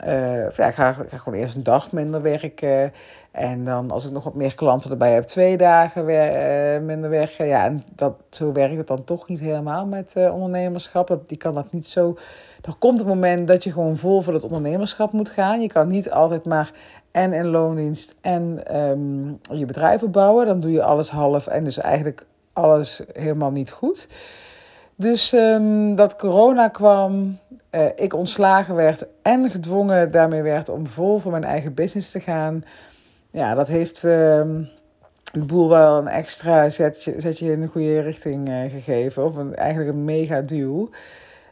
uh, 0.06 0.50
ja, 0.50 0.70
ga, 0.70 0.92
ga 0.92 1.16
gewoon 1.16 1.38
eerst 1.38 1.54
een 1.54 1.62
dag 1.62 1.92
minder 1.92 2.22
werken. 2.22 2.92
En 3.30 3.64
dan 3.64 3.90
als 3.90 4.04
ik 4.04 4.12
nog 4.12 4.24
wat 4.24 4.34
meer 4.34 4.54
klanten 4.54 4.90
erbij 4.90 5.12
heb, 5.12 5.22
twee 5.22 5.56
dagen 5.56 6.04
wer, 6.04 6.82
minder 6.82 7.10
werken. 7.10 7.46
Ja, 7.46 7.64
en 7.64 7.82
dat, 7.94 8.14
zo 8.30 8.52
werkt 8.52 8.76
het 8.76 8.86
dan 8.86 9.04
toch 9.04 9.28
niet 9.28 9.40
helemaal 9.40 9.86
met 9.86 10.14
uh, 10.16 10.34
ondernemerschap. 10.34 11.06
Dat, 11.06 11.28
die 11.28 11.38
kan 11.38 11.54
dat 11.54 11.72
niet 11.72 11.86
zo 11.86 12.16
er 12.62 12.74
komt 12.78 13.00
een 13.00 13.06
moment 13.06 13.48
dat 13.48 13.64
je 13.64 13.72
gewoon 13.72 13.96
vol 13.96 14.22
voor 14.22 14.34
het 14.34 14.42
ondernemerschap 14.42 15.12
moet 15.12 15.30
gaan. 15.30 15.60
Je 15.60 15.68
kan 15.68 15.88
niet 15.88 16.10
altijd 16.10 16.44
maar 16.44 16.72
en 17.10 17.32
in 17.32 17.46
loondienst 17.46 18.14
en 18.20 18.76
um, 18.80 19.40
je 19.52 19.64
bedrijf 19.64 20.02
opbouwen. 20.02 20.46
Dan 20.46 20.60
doe 20.60 20.70
je 20.70 20.82
alles 20.82 21.10
half 21.10 21.46
en 21.46 21.64
dus 21.64 21.78
eigenlijk 21.78 22.26
alles 22.52 23.02
helemaal 23.12 23.50
niet 23.50 23.70
goed. 23.70 24.08
Dus 24.96 25.32
um, 25.32 25.96
dat 25.96 26.16
corona 26.16 26.68
kwam, 26.68 27.38
uh, 27.70 27.84
ik 27.96 28.14
ontslagen 28.14 28.74
werd 28.74 29.06
en 29.22 29.50
gedwongen 29.50 30.10
daarmee 30.10 30.42
werd 30.42 30.68
om 30.68 30.86
vol 30.86 31.18
voor 31.18 31.30
mijn 31.30 31.44
eigen 31.44 31.74
business 31.74 32.10
te 32.10 32.20
gaan. 32.20 32.64
Ja, 33.30 33.54
dat 33.54 33.68
heeft 33.68 34.02
um, 34.02 34.68
de 35.32 35.44
boel 35.46 35.68
wel 35.68 35.98
een 35.98 36.08
extra 36.08 36.68
zetje, 36.68 37.20
zetje 37.20 37.52
in 37.52 37.60
de 37.60 37.66
goede 37.66 38.00
richting 38.00 38.48
uh, 38.48 38.70
gegeven. 38.70 39.24
Of 39.24 39.36
een, 39.36 39.54
eigenlijk 39.54 39.90
een 39.90 40.04
mega 40.04 40.40
duw. 40.40 40.90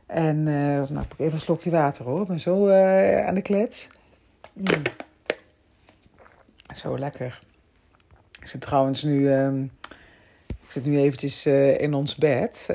En 0.07 0.37
uh, 0.37 0.89
nou, 0.89 1.01
ik 1.01 1.19
even 1.19 1.33
een 1.33 1.41
slokje 1.41 1.71
water 1.71 2.05
hoor. 2.05 2.21
Ik 2.21 2.29
ben 2.29 2.41
zo 2.41 2.71
aan 3.23 3.35
de 3.35 3.43
klets. 3.43 3.89
Mm. 4.53 4.67
Zo 6.75 6.99
lekker. 6.99 7.41
Ik 8.41 8.47
zit 8.47 8.61
trouwens 8.61 9.03
nu... 9.03 9.33
Um, 9.33 9.71
ik 10.65 10.75
zit 10.75 10.87
nu 10.87 10.99
eventjes 10.99 11.47
in 11.77 11.95
ons 11.95 12.17
bed. 12.17 12.69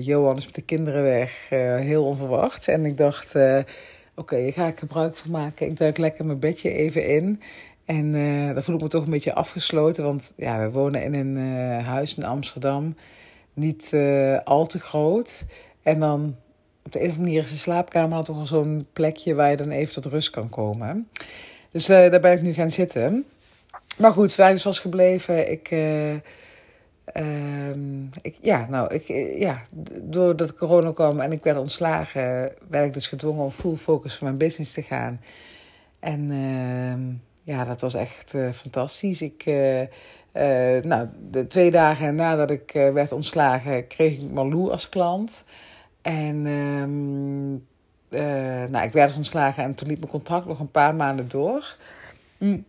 Johan 0.00 0.36
is 0.36 0.44
met 0.44 0.54
de 0.54 0.62
kinderen 0.62 1.02
weg, 1.02 1.48
heel 1.48 2.04
onverwacht. 2.04 2.68
En 2.68 2.86
ik 2.86 2.96
dacht, 2.96 3.34
oké, 3.34 3.64
okay, 4.14 4.42
hier 4.42 4.52
ga 4.52 4.66
ik 4.66 4.78
gebruik 4.78 5.16
van 5.16 5.30
maken. 5.30 5.66
Ik 5.66 5.78
duik 5.78 5.98
lekker 5.98 6.24
mijn 6.24 6.38
bedje 6.38 6.72
even 6.72 7.06
in. 7.06 7.40
En 7.90 8.12
dan 8.54 8.62
voel 8.62 8.74
ik 8.74 8.82
me 8.82 8.88
toch 8.88 9.04
een 9.04 9.10
beetje 9.10 9.34
afgesloten. 9.34 10.04
Want 10.04 10.32
ja, 10.36 10.58
we 10.58 10.70
wonen 10.70 11.02
in 11.02 11.14
een 11.14 11.36
huis 11.84 12.14
in 12.14 12.24
Amsterdam. 12.24 12.96
Niet 13.54 13.94
al 14.44 14.66
te 14.66 14.78
groot. 14.78 15.44
En 15.82 16.00
dan 16.00 16.36
op 16.84 16.92
de 16.92 16.98
een 16.98 17.04
of 17.04 17.10
andere 17.10 17.26
manier 17.26 17.42
is 17.42 17.50
de 17.50 17.56
slaapkamer 17.56 18.10
dan 18.10 18.24
toch 18.24 18.36
wel 18.36 18.46
zo'n 18.46 18.86
plekje 18.92 19.34
waar 19.34 19.50
je 19.50 19.56
dan 19.56 19.70
even 19.70 19.92
tot 19.92 20.06
rust 20.06 20.30
kan 20.30 20.48
komen. 20.48 21.08
Dus 21.70 21.86
daar 21.86 22.20
ben 22.20 22.32
ik 22.32 22.42
nu 22.42 22.52
gaan 22.52 22.70
zitten. 22.70 23.24
Maar 23.96 24.12
goed, 24.12 24.34
Veilig 24.34 24.62
was 24.62 24.78
gebleven. 24.78 25.50
Ik... 25.50 25.70
Um, 27.14 28.10
ik, 28.22 28.36
ja, 28.40 28.66
nou, 28.68 28.94
ik, 28.94 29.06
ja, 29.38 29.62
doordat 30.02 30.54
corona 30.54 30.92
kwam 30.92 31.20
en 31.20 31.32
ik 31.32 31.44
werd 31.44 31.58
ontslagen, 31.58 32.52
werd 32.68 32.86
ik 32.86 32.94
dus 32.94 33.06
gedwongen 33.06 33.44
om 33.44 33.50
full 33.50 33.76
focus 33.76 34.14
voor 34.14 34.26
mijn 34.26 34.38
business 34.38 34.72
te 34.72 34.82
gaan. 34.82 35.20
En 35.98 36.30
uh, 36.30 37.14
ja, 37.50 37.64
dat 37.64 37.80
was 37.80 37.94
echt 37.94 38.34
uh, 38.34 38.52
fantastisch. 38.52 39.22
Ik, 39.22 39.46
uh, 39.46 39.86
nou, 40.82 41.08
de 41.30 41.46
twee 41.48 41.70
dagen 41.70 42.14
nadat 42.14 42.50
ik 42.50 42.70
werd 42.72 43.12
ontslagen, 43.12 43.86
kreeg 43.86 44.12
ik 44.12 44.30
Malou 44.30 44.70
als 44.70 44.88
klant. 44.88 45.44
En 46.02 46.46
um, 46.46 47.66
nou, 48.70 48.84
ik 48.86 48.92
werd 48.92 49.08
dus 49.08 49.16
ontslagen 49.16 49.62
en 49.64 49.74
toen 49.74 49.88
liep 49.88 49.98
mijn 49.98 50.10
contract 50.10 50.46
nog 50.46 50.60
een 50.60 50.70
paar 50.70 50.94
maanden 50.94 51.28
door. 51.28 51.76
Mm. 52.38 52.64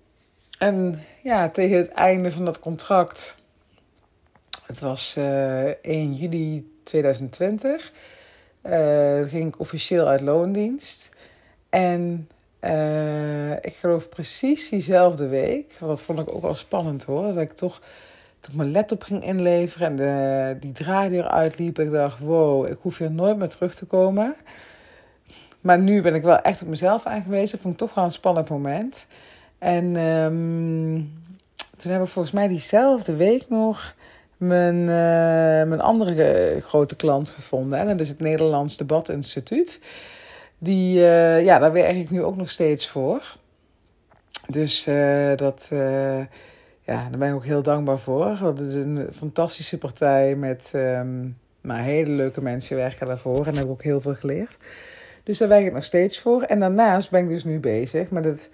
En 0.58 1.00
ja, 1.24 1.50
tegen 1.50 1.78
het 1.78 1.90
einde 1.90 2.32
van 2.32 2.46
dat 2.46 2.60
contract 2.60 3.42
het 4.72 4.80
was 4.80 5.16
uh, 5.18 5.70
eh, 5.70 5.76
1 5.82 6.14
juli 6.14 6.72
2020. 6.84 7.92
Uh, 8.64 9.22
ging 9.28 9.48
ik 9.48 9.60
officieel 9.60 10.08
uit 10.08 10.22
loondienst. 10.22 11.10
En 11.70 12.30
uh, 12.62 13.52
ik 13.52 13.76
geloof 13.80 14.10
precies 14.10 14.70
diezelfde 14.70 15.28
week, 15.28 15.76
want 15.80 15.92
dat 15.92 16.02
vond 16.02 16.20
ik 16.20 16.34
ook 16.34 16.42
wel 16.42 16.56
spannend 16.56 17.04
hoor, 17.04 17.24
dat 17.24 17.38
ik 17.38 17.52
toch 17.52 17.82
toen 18.40 18.56
mijn 18.56 18.72
laptop 18.72 19.04
ging 19.04 19.24
inleveren 19.24 19.88
en 19.88 19.96
de, 19.96 20.58
die 20.60 20.72
draaideur 20.72 21.28
uitliep, 21.28 21.80
ik 21.80 21.92
dacht, 21.92 22.20
wow, 22.20 22.68
ik 22.68 22.78
hoef 22.82 22.98
hier 22.98 23.12
nooit 23.12 23.38
meer 23.38 23.50
terug 23.50 23.76
te 23.76 23.86
komen. 23.86 24.36
Maar 25.62 25.80
nu 25.80 26.02
ben 26.02 26.16
ik 26.16 26.24
wel 26.24 26.40
echt 26.40 26.62
op 26.62 26.68
mezelf 26.68 27.06
aangewezen, 27.06 27.60
vond 27.60 27.74
ik 27.74 27.80
toch 27.80 27.94
wel 27.94 28.04
een 28.04 28.12
spannend 28.12 28.50
moment. 28.50 29.06
En 29.58 29.96
um, 29.96 31.22
toen 31.78 31.92
heb 31.92 32.02
ik 32.02 32.08
volgens 32.08 32.34
mij 32.34 32.48
diezelfde 32.48 33.16
week 33.16 33.50
nog 33.50 33.96
mijn, 34.38 34.76
uh, 34.76 34.88
mijn 35.70 35.82
andere 35.82 36.56
grote 36.60 36.96
klant 36.96 37.30
gevonden. 37.30 37.80
En 37.80 37.88
dat 37.88 38.00
is 38.00 38.10
het 38.10 38.20
Nederlands 38.20 38.78
Debatinstituut. 38.78 39.80
Die, 40.64 40.98
uh, 40.98 41.44
ja, 41.44 41.60
daar 41.60 41.72
werk 41.72 41.96
ik 41.96 42.10
nu 42.10 42.24
ook 42.24 42.36
nog 42.36 42.50
steeds 42.50 42.90
voor. 42.90 43.36
Dus 44.48 44.88
uh, 44.88 45.36
dat, 45.36 45.68
ja, 46.82 47.10
daar 47.10 47.18
ben 47.18 47.30
ik 47.30 47.36
ook 47.36 47.46
heel 47.46 47.64
dankbaar 47.64 48.00
voor. 48.00 48.38
Dat 48.42 48.60
is 48.60 48.74
een 48.74 49.08
fantastische 49.12 49.78
partij 49.78 50.36
met 50.36 50.72
um, 50.76 51.38
maar 51.62 51.84
hele 51.84 52.12
leuke 52.12 52.42
mensen 52.42 52.76
werken 52.76 53.08
daarvoor. 53.08 53.38
En 53.38 53.44
daar 53.44 53.54
heb 53.54 53.64
ik 53.64 53.70
ook 53.70 53.84
heel 53.84 54.02
veel 54.02 54.16
geleerd. 54.16 54.58
Dus 55.24 55.38
daar 55.38 55.48
werk 55.48 55.66
ik 55.66 55.74
nog 55.74 55.84
steeds 55.84 56.20
voor. 56.20 56.42
En 56.42 56.60
daarnaast 56.60 57.12
ben 57.12 57.24
ik 57.24 57.30
dus 57.30 57.44
nu 57.44 57.60
bezig 57.60 58.10
met 58.10 58.26
het, 58.26 58.50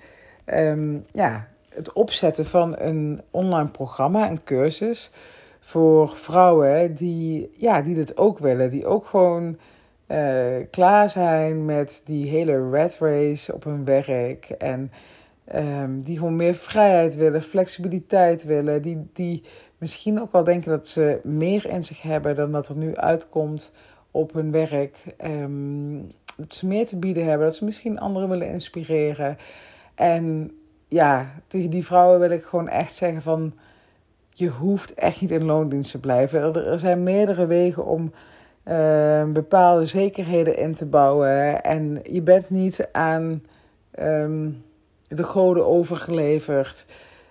um, 0.45 1.05
ja, 1.11 1.47
het 1.69 1.93
opzetten 1.93 2.45
van 2.45 2.79
een 2.79 3.21
online 3.31 3.71
programma, 3.71 4.29
een 4.29 4.43
cursus 4.43 5.11
voor 5.59 6.15
vrouwen 6.15 6.95
die, 6.95 7.51
ja, 7.57 7.81
die 7.81 7.95
dit 7.95 8.17
ook 8.17 8.39
willen. 8.39 8.69
Die 8.69 8.85
ook 8.85 9.05
gewoon 9.05 9.57
uh, 10.07 10.65
klaar 10.71 11.09
zijn 11.09 11.65
met 11.65 12.01
die 12.05 12.29
hele 12.29 12.69
red 12.69 12.97
race 12.99 13.53
op 13.53 13.63
hun 13.63 13.85
werk. 13.85 14.49
En 14.49 14.91
um, 15.55 16.01
die 16.01 16.17
gewoon 16.17 16.35
meer 16.35 16.55
vrijheid 16.55 17.15
willen, 17.15 17.43
flexibiliteit 17.43 18.43
willen. 18.43 18.81
Die, 18.81 19.07
die 19.13 19.43
misschien 19.77 20.21
ook 20.21 20.31
wel 20.31 20.43
denken 20.43 20.71
dat 20.71 20.87
ze 20.87 21.19
meer 21.23 21.69
in 21.69 21.83
zich 21.83 22.01
hebben 22.01 22.35
dan 22.35 22.51
dat 22.51 22.67
er 22.67 22.75
nu 22.75 22.95
uitkomt 22.95 23.73
op 24.11 24.33
hun 24.33 24.51
werk. 24.51 25.03
Um, 25.25 26.07
dat 26.37 26.53
ze 26.53 26.67
meer 26.67 26.85
te 26.85 26.97
bieden 26.97 27.25
hebben, 27.25 27.47
dat 27.47 27.55
ze 27.55 27.65
misschien 27.65 27.99
anderen 27.99 28.29
willen 28.29 28.47
inspireren. 28.47 29.37
En 29.95 30.51
ja, 30.87 31.33
tegen 31.47 31.69
die 31.69 31.85
vrouwen 31.85 32.19
wil 32.19 32.29
ik 32.29 32.43
gewoon 32.43 32.69
echt 32.69 32.93
zeggen 32.93 33.21
van 33.21 33.53
je 34.29 34.49
hoeft 34.49 34.93
echt 34.93 35.21
niet 35.21 35.31
in 35.31 35.43
loondienst 35.43 35.91
te 35.91 35.99
blijven. 35.99 36.65
Er 36.65 36.79
zijn 36.79 37.03
meerdere 37.03 37.45
wegen 37.45 37.85
om 37.85 38.11
uh, 38.69 39.23
bepaalde 39.33 39.85
zekerheden 39.85 40.57
in 40.57 40.73
te 40.73 40.85
bouwen. 40.85 41.63
En 41.63 41.99
je 42.03 42.21
bent 42.21 42.49
niet 42.49 42.87
aan 42.91 43.43
um, 43.99 44.63
de 45.07 45.23
goden 45.23 45.67
overgeleverd. 45.67 46.85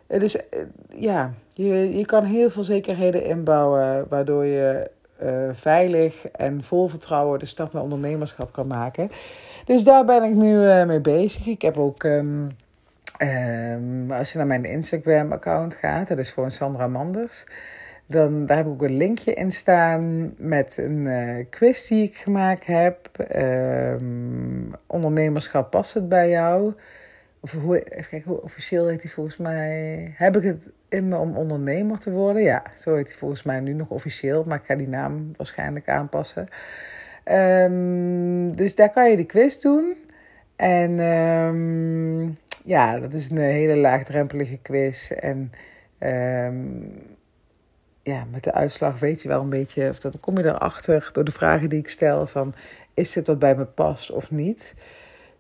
Het 0.06 0.22
is, 0.22 0.48
eh, 0.48 0.60
ja, 0.88 1.32
je, 1.52 1.96
je 1.96 2.06
kan 2.06 2.24
heel 2.24 2.50
veel 2.50 2.62
zekerheden 2.62 3.24
inbouwen, 3.24 4.06
waardoor 4.08 4.44
je 4.44 4.90
uh, 5.22 5.48
veilig 5.52 6.28
en 6.28 6.62
vol 6.62 6.88
vertrouwen 6.88 7.38
de 7.38 7.46
stap 7.46 7.72
naar 7.72 7.82
ondernemerschap 7.82 8.52
kan 8.52 8.66
maken. 8.66 9.10
Dus 9.64 9.84
daar 9.84 10.04
ben 10.04 10.22
ik 10.22 10.34
nu 10.34 10.52
uh, 10.52 10.84
mee 10.84 11.00
bezig. 11.00 11.46
Ik 11.46 11.62
heb 11.62 11.78
ook 11.78 12.04
Um, 13.18 14.12
als 14.12 14.32
je 14.32 14.38
naar 14.38 14.46
mijn 14.46 14.64
Instagram-account 14.64 15.74
gaat, 15.74 16.08
dat 16.08 16.18
is 16.18 16.30
gewoon 16.30 16.50
Sandra 16.50 16.86
Manders. 16.86 17.44
Dan, 18.08 18.46
daar 18.46 18.56
heb 18.56 18.66
ik 18.66 18.72
ook 18.72 18.82
een 18.82 18.96
linkje 18.96 19.34
in 19.34 19.50
staan 19.50 20.34
met 20.36 20.76
een 20.76 20.96
uh, 20.96 21.44
quiz 21.50 21.88
die 21.88 22.04
ik 22.04 22.16
gemaakt 22.16 22.66
heb. 22.66 22.98
Um, 23.36 24.70
ondernemerschap 24.86 25.70
past 25.70 25.94
het 25.94 26.08
bij 26.08 26.30
jou? 26.30 26.74
Of 27.40 27.52
hoe, 27.52 27.82
even 27.82 28.10
kijken, 28.10 28.30
hoe 28.30 28.42
officieel 28.42 28.86
heet 28.88 29.02
hij 29.02 29.10
volgens 29.10 29.36
mij? 29.36 30.12
Heb 30.16 30.36
ik 30.36 30.42
het 30.42 30.70
in 30.88 31.08
me 31.08 31.16
om 31.16 31.36
ondernemer 31.36 31.98
te 31.98 32.10
worden? 32.10 32.42
Ja, 32.42 32.62
zo 32.76 32.94
heet 32.94 33.08
hij 33.08 33.16
volgens 33.16 33.42
mij 33.42 33.60
nu 33.60 33.72
nog 33.72 33.90
officieel. 33.90 34.44
Maar 34.44 34.58
ik 34.58 34.64
ga 34.64 34.74
die 34.74 34.88
naam 34.88 35.32
waarschijnlijk 35.36 35.88
aanpassen. 35.88 36.48
Um, 37.24 38.56
dus 38.56 38.74
daar 38.74 38.90
kan 38.90 39.10
je 39.10 39.16
de 39.16 39.24
quiz 39.24 39.56
doen. 39.56 39.96
En 40.56 40.98
um, 40.98 42.36
ja, 42.64 43.00
dat 43.00 43.14
is 43.14 43.30
een 43.30 43.38
hele 43.38 43.76
laagdrempelige 43.76 44.58
quiz. 44.62 45.10
En 45.10 45.52
ja, 48.06 48.24
met 48.30 48.44
de 48.44 48.52
uitslag 48.52 48.98
weet 48.98 49.22
je 49.22 49.28
wel 49.28 49.40
een 49.40 49.48
beetje, 49.48 49.88
of 49.88 50.00
dan 50.00 50.12
kom 50.20 50.38
je 50.38 50.44
erachter 50.44 51.08
door 51.12 51.24
de 51.24 51.30
vragen 51.30 51.68
die 51.68 51.78
ik 51.78 51.88
stel: 51.88 52.26
van 52.26 52.54
is 52.94 53.12
dit 53.12 53.26
wat 53.26 53.38
bij 53.38 53.56
me 53.56 53.64
past 53.64 54.10
of 54.10 54.30
niet? 54.30 54.74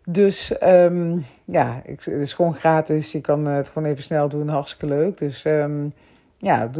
Dus 0.04 0.62
um, 0.62 1.24
ja, 1.44 1.82
het 1.84 2.06
is 2.06 2.34
gewoon 2.34 2.54
gratis. 2.54 3.12
Je 3.12 3.20
kan 3.20 3.46
het 3.46 3.68
gewoon 3.68 3.88
even 3.88 4.02
snel 4.02 4.28
doen, 4.28 4.48
hartstikke 4.48 4.86
leuk. 4.86 5.18
Dus 5.18 5.44
um, 5.44 5.92
ja, 6.38 6.70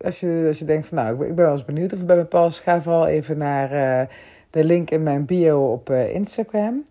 als 0.00 0.20
je, 0.20 0.44
als 0.48 0.58
je 0.58 0.64
denkt 0.64 0.86
van 0.86 0.96
nou, 0.96 1.26
ik 1.26 1.34
ben 1.34 1.44
wel 1.44 1.52
eens 1.52 1.64
benieuwd 1.64 1.92
of 1.92 1.98
het 1.98 2.06
bij 2.06 2.16
me 2.16 2.24
past, 2.24 2.60
ga 2.60 2.82
vooral 2.82 3.06
even 3.06 3.38
naar 3.38 3.72
uh, 3.74 4.08
de 4.50 4.64
link 4.64 4.90
in 4.90 5.02
mijn 5.02 5.24
bio 5.24 5.72
op 5.72 5.90
uh, 5.90 6.14
Instagram. 6.14 6.84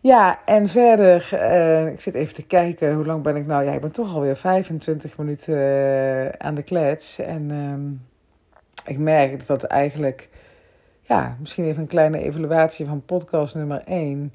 Ja, 0.00 0.40
en 0.44 0.68
verder, 0.68 1.30
uh, 1.32 1.86
ik 1.86 2.00
zit 2.00 2.14
even 2.14 2.34
te 2.34 2.46
kijken, 2.46 2.94
hoe 2.94 3.06
lang 3.06 3.22
ben 3.22 3.36
ik 3.36 3.46
nou? 3.46 3.64
Ja, 3.64 3.72
ik 3.72 3.80
ben 3.80 3.92
toch 3.92 4.14
alweer 4.14 4.36
25 4.36 5.18
minuten 5.18 5.54
uh, 5.54 6.28
aan 6.28 6.54
de 6.54 6.62
klets. 6.62 7.18
En 7.18 7.50
um, 7.50 8.06
ik 8.84 8.98
merk 8.98 9.46
dat 9.46 9.62
eigenlijk, 9.62 10.28
ja, 11.02 11.36
misschien 11.40 11.64
even 11.64 11.82
een 11.82 11.88
kleine 11.88 12.18
evaluatie 12.18 12.86
van 12.86 13.04
podcast 13.04 13.54
nummer 13.54 13.82
1. 13.84 14.34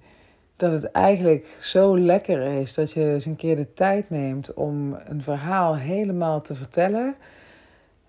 Dat 0.56 0.72
het 0.72 0.92
eigenlijk 0.92 1.48
zo 1.60 2.00
lekker 2.00 2.42
is 2.42 2.74
dat 2.74 2.92
je 2.92 3.14
eens 3.14 3.26
een 3.26 3.36
keer 3.36 3.56
de 3.56 3.74
tijd 3.74 4.10
neemt 4.10 4.54
om 4.54 4.98
een 5.06 5.22
verhaal 5.22 5.76
helemaal 5.76 6.42
te 6.42 6.56
vertellen. 6.56 7.16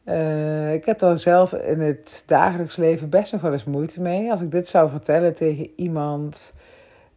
Uh, 0.05 0.75
ik 0.75 0.85
heb 0.85 0.99
daar 0.99 1.17
zelf 1.17 1.53
in 1.53 1.81
het 1.81 2.25
dagelijks 2.27 2.77
leven 2.77 3.09
best 3.09 3.33
nog 3.33 3.41
wel 3.41 3.53
eens 3.53 3.65
moeite 3.65 4.01
mee. 4.01 4.31
Als 4.31 4.41
ik 4.41 4.51
dit 4.51 4.69
zou 4.69 4.91
vertellen 4.91 5.35
tegen 5.35 5.71
iemand 5.77 6.53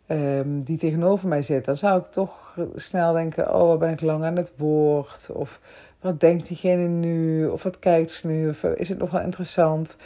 um, 0.07 0.63
die 0.63 0.77
tegenover 0.77 1.27
mij 1.27 1.41
zit, 1.41 1.65
dan 1.65 1.75
zou 1.75 1.99
ik 1.99 2.05
toch 2.05 2.57
snel 2.75 3.13
denken: 3.13 3.53
oh, 3.53 3.67
wat 3.67 3.79
ben 3.79 3.91
ik 3.91 4.01
lang 4.01 4.23
aan 4.23 4.35
het 4.35 4.51
woord? 4.57 5.29
Of 5.33 5.59
wat 6.01 6.19
denkt 6.19 6.47
diegene 6.47 6.87
nu? 6.87 7.47
Of 7.47 7.63
wat 7.63 7.79
kijkt 7.79 8.11
ze 8.11 8.27
nu? 8.27 8.49
Of 8.49 8.63
is 8.63 8.89
het 8.89 8.97
nog 8.97 9.11
wel 9.11 9.21
interessant? 9.21 9.97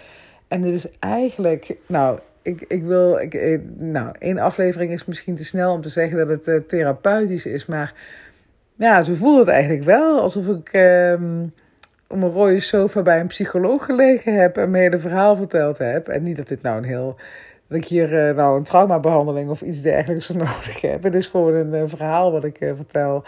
En 0.47 0.61
dit 0.61 0.73
is 0.73 0.87
eigenlijk, 0.99 1.77
nou, 1.87 2.19
ik, 2.41 2.65
ik 2.67 2.83
wil, 2.83 3.17
ik, 3.17 3.61
nou, 3.77 4.15
één 4.19 4.39
aflevering 4.39 4.91
is 4.91 5.05
misschien 5.05 5.35
te 5.35 5.45
snel 5.45 5.73
om 5.73 5.81
te 5.81 5.89
zeggen 5.89 6.17
dat 6.17 6.29
het 6.29 6.47
uh, 6.47 6.59
therapeutisch 6.67 7.45
is, 7.45 7.65
maar 7.65 7.93
ja, 8.75 9.01
zo 9.01 9.13
voelt 9.13 9.39
het 9.39 9.47
eigenlijk 9.47 9.83
wel. 9.83 10.21
Alsof 10.21 10.47
ik 10.47 10.69
ehm, 10.69 11.45
om 12.07 12.23
een 12.23 12.31
rode 12.31 12.59
sofa 12.59 13.01
bij 13.01 13.19
een 13.19 13.27
psycholoog 13.27 13.85
gelegen 13.85 14.39
heb 14.39 14.57
en 14.57 14.71
mijn 14.71 14.83
hele 14.83 14.99
verhaal 14.99 15.35
verteld 15.35 15.77
heb. 15.77 16.07
En 16.07 16.23
niet 16.23 16.37
dat 16.37 16.47
dit 16.47 16.61
nou 16.61 16.77
een 16.77 16.83
heel, 16.83 17.15
dat 17.71 17.79
ik 17.79 17.88
hier 17.88 18.29
uh, 18.29 18.36
nou 18.36 18.57
een 18.57 18.63
traumabehandeling 18.63 19.49
of 19.49 19.62
iets 19.62 19.81
dergelijks 19.81 20.25
voor 20.25 20.36
nodig 20.45 20.81
heb. 20.81 21.03
Het 21.03 21.15
is 21.15 21.27
gewoon 21.27 21.53
een, 21.53 21.73
een 21.73 21.89
verhaal 21.89 22.31
wat 22.31 22.43
ik 22.43 22.57
vertel 22.57 23.23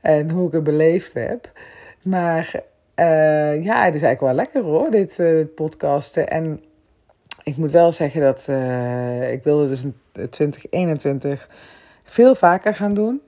en 0.00 0.30
hoe 0.30 0.46
ik 0.46 0.52
het 0.52 0.62
beleefd 0.62 1.14
heb. 1.14 1.50
Maar 2.02 2.62
ja, 3.62 3.84
het 3.84 3.94
is 3.94 4.02
eigenlijk 4.02 4.20
wel 4.20 4.32
lekker 4.32 4.62
hoor, 4.62 4.90
dit 4.90 5.18
uh, 5.18 5.46
podcasten. 5.54 6.28
En 6.28 6.62
ik 7.42 7.56
moet 7.56 7.70
wel 7.70 7.92
zeggen 7.92 8.20
dat 8.20 8.48
ik 9.30 9.44
wilde 9.44 9.68
dus 9.68 9.84
in 9.84 9.94
2021 10.12 11.48
veel 12.04 12.34
vaker 12.34 12.74
gaan 12.74 12.94
doen. 12.94 13.20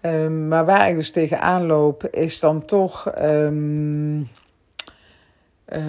Um, 0.00 0.48
maar 0.48 0.64
waar 0.64 0.88
ik 0.88 0.96
dus 0.96 1.10
tegenaan 1.10 1.66
loop, 1.66 2.08
is 2.10 2.40
dan 2.40 2.64
toch 2.64 3.12
um, 3.18 4.28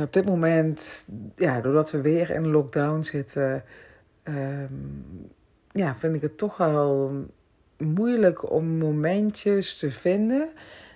op 0.01 0.13
dit 0.13 0.25
moment, 0.25 1.07
ja, 1.35 1.61
doordat 1.61 1.91
we 1.91 2.01
weer 2.01 2.31
in 2.31 2.47
lockdown 2.47 3.01
zitten, 3.01 3.63
um, 4.23 5.31
ja, 5.71 5.95
vind 5.95 6.15
ik 6.15 6.21
het 6.21 6.37
toch 6.37 6.57
wel 6.57 7.11
moeilijk 7.77 8.51
om 8.51 8.77
momentjes 8.77 9.77
te 9.77 9.91
vinden 9.91 10.49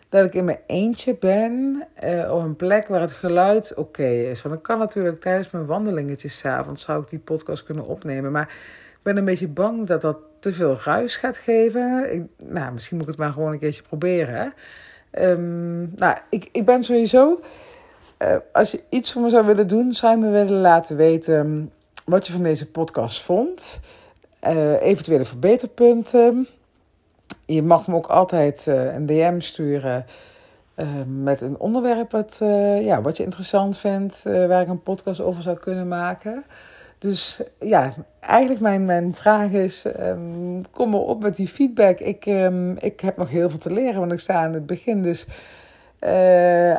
dat 0.10 0.26
ik 0.26 0.34
in 0.34 0.46
mijn 0.46 0.60
eentje 0.66 1.18
ben 1.20 1.84
uh, 2.04 2.34
op 2.34 2.44
een 2.44 2.56
plek 2.56 2.88
waar 2.88 3.02
het 3.02 3.12
geluid 3.12 3.74
oké 3.76 4.08
is. 4.08 4.42
Want 4.42 4.56
ik 4.56 4.62
kan 4.62 4.80
natuurlijk 4.80 5.22
tijdens 5.22 5.52
mijn 5.52 5.66
wandelingetjes 5.66 6.38
s'avonds 6.38 6.84
zou 6.84 7.02
ik 7.02 7.10
die 7.10 7.20
podcast 7.20 7.64
kunnen 7.64 7.88
opnemen. 7.88 8.32
Maar 8.32 8.48
ik 8.92 9.04
ben 9.04 9.18
een 9.18 9.26
beetje 9.26 9.48
bang 9.48 9.88
dat 9.88 10.02
dat 10.02 10.18
te 10.40 10.54
veel 10.54 10.78
ruis 10.84 11.16
gaat 11.16 11.38
geven. 11.38 12.30
Nou, 12.38 12.74
misschien 12.74 12.98
moet 12.98 13.06
ik 13.06 13.12
het 13.12 13.22
maar 13.22 13.32
gewoon 13.34 13.52
een 13.52 13.60
keertje 13.60 13.82
proberen. 13.82 14.54
Um, 15.12 15.94
nou, 15.96 16.18
ik, 16.30 16.50
ik 16.52 16.66
ben 16.66 16.84
sowieso... 16.84 17.40
Uh, 18.24 18.36
als 18.52 18.72
je 18.72 18.84
iets 18.90 19.12
voor 19.12 19.22
me 19.22 19.30
zou 19.30 19.46
willen 19.46 19.68
doen, 19.68 19.94
zou 19.94 20.20
je 20.20 20.26
me 20.26 20.32
willen 20.32 20.62
laten 20.62 20.98
weten 20.98 21.72
wat 22.08 22.28
je 22.28 22.34
van 22.34 22.44
deze 22.44 22.66
podcast 22.66 23.22
vond. 23.22 23.80
Uh, 24.44 24.82
eventuele 24.82 25.26
verbeterpunten. 25.26 26.48
Je 27.46 27.64
mag 27.64 27.88
me 27.88 27.96
ook 27.96 28.08
altijd 28.08 28.66
uh, 28.68 28.94
een 28.94 29.06
DM 29.06 29.40
sturen 29.40 30.06
uh, 30.76 30.88
met 31.08 31.42
een 31.42 31.60
onderwerp 31.60 32.12
wat, 32.12 32.38
ja, 32.82 33.02
wat 33.02 33.18
je 33.18 33.24
interessant 33.24 33.78
vindt, 33.78 34.24
waar 34.24 34.62
ik 34.62 34.68
een 34.68 34.84
podcast 34.84 35.22
over 35.22 35.42
zou 35.42 35.58
kunnen 35.58 35.88
maken. 35.88 36.46
Dus 37.00 37.42
ja, 37.60 37.94
eigenlijk 38.20 38.62
mijn, 38.62 38.86
mijn 38.86 39.16
vraag 39.16 39.52
is, 39.52 39.86
um, 40.00 40.62
kom 40.72 40.90
maar 40.90 41.00
op 41.00 41.22
met 41.22 41.36
die 41.36 41.48
feedback. 41.48 42.00
Ik, 42.00 42.26
um, 42.26 42.78
ik 42.78 43.00
heb 43.00 43.18
nog 43.18 43.30
heel 43.30 43.50
veel 43.50 43.60
te 43.60 43.74
leren, 43.74 44.00
want 44.00 44.12
ik 44.12 44.20
sta 44.20 44.34
aan 44.34 44.54
het 44.54 44.66
begin. 44.66 45.02
Dus 45.04 45.28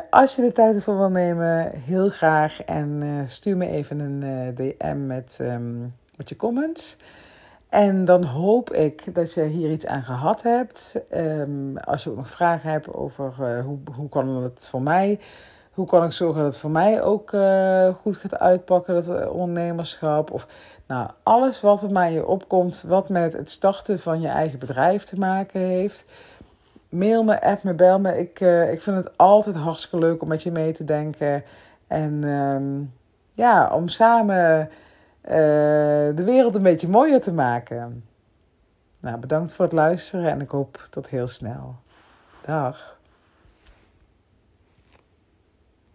als 0.09 0.35
je 0.35 0.41
de 0.41 0.51
tijd 0.53 0.75
ervoor 0.75 0.97
wil 0.97 1.09
nemen, 1.09 1.71
heel 1.71 2.09
graag. 2.09 2.63
En 2.63 3.23
stuur 3.27 3.57
me 3.57 3.67
even 3.67 3.99
een 3.99 4.55
DM 4.55 5.05
met, 5.05 5.37
um, 5.41 5.93
met 6.15 6.29
je 6.29 6.35
comments. 6.35 6.97
En 7.69 8.05
dan 8.05 8.23
hoop 8.23 8.73
ik 8.73 9.15
dat 9.15 9.33
je 9.33 9.43
hier 9.43 9.71
iets 9.71 9.85
aan 9.85 10.03
gehad 10.03 10.43
hebt. 10.43 11.01
Um, 11.15 11.77
als 11.77 12.03
je 12.03 12.09
ook 12.09 12.15
nog 12.15 12.29
vragen 12.29 12.69
hebt 12.69 12.93
over 12.93 13.61
hoe, 13.61 13.77
hoe 13.95 14.09
kan 14.09 14.43
het 14.43 14.67
voor 14.69 14.81
mij... 14.81 15.19
Hoe 15.69 15.87
kan 15.87 16.03
ik 16.03 16.11
zorgen 16.11 16.43
dat 16.43 16.51
het 16.51 16.61
voor 16.61 16.71
mij 16.71 17.01
ook 17.01 17.29
goed 18.01 18.17
gaat 18.17 18.39
uitpakken, 18.39 19.05
dat 19.05 19.29
ondernemerschap? 19.29 20.31
Of 20.31 20.47
nou, 20.87 21.09
alles 21.23 21.61
wat 21.61 21.83
er 21.83 21.91
mij 21.91 22.13
je 22.13 22.27
opkomt, 22.27 22.83
wat 22.87 23.09
met 23.09 23.33
het 23.33 23.49
starten 23.49 23.99
van 23.99 24.21
je 24.21 24.27
eigen 24.27 24.59
bedrijf 24.59 25.03
te 25.03 25.17
maken 25.17 25.59
heeft. 25.59 26.05
Mail 26.89 27.23
me, 27.23 27.41
app 27.41 27.63
me, 27.63 27.73
bel 27.73 27.99
me. 27.99 28.19
Ik, 28.19 28.39
ik 28.71 28.81
vind 28.81 28.95
het 28.95 29.17
altijd 29.17 29.55
hartstikke 29.55 29.97
leuk 29.97 30.21
om 30.21 30.27
met 30.27 30.43
je 30.43 30.51
mee 30.51 30.71
te 30.71 30.83
denken. 30.83 31.43
En 31.87 32.23
um, 32.23 32.93
ja, 33.31 33.69
om 33.73 33.87
samen 33.87 34.69
uh, 35.23 35.31
de 36.15 36.23
wereld 36.25 36.55
een 36.55 36.63
beetje 36.63 36.87
mooier 36.87 37.21
te 37.21 37.33
maken. 37.33 38.03
Nou, 38.99 39.17
bedankt 39.17 39.53
voor 39.53 39.65
het 39.65 39.73
luisteren 39.73 40.31
en 40.31 40.41
ik 40.41 40.49
hoop 40.49 40.87
tot 40.89 41.09
heel 41.09 41.27
snel. 41.27 41.75
Dag. 42.45 42.98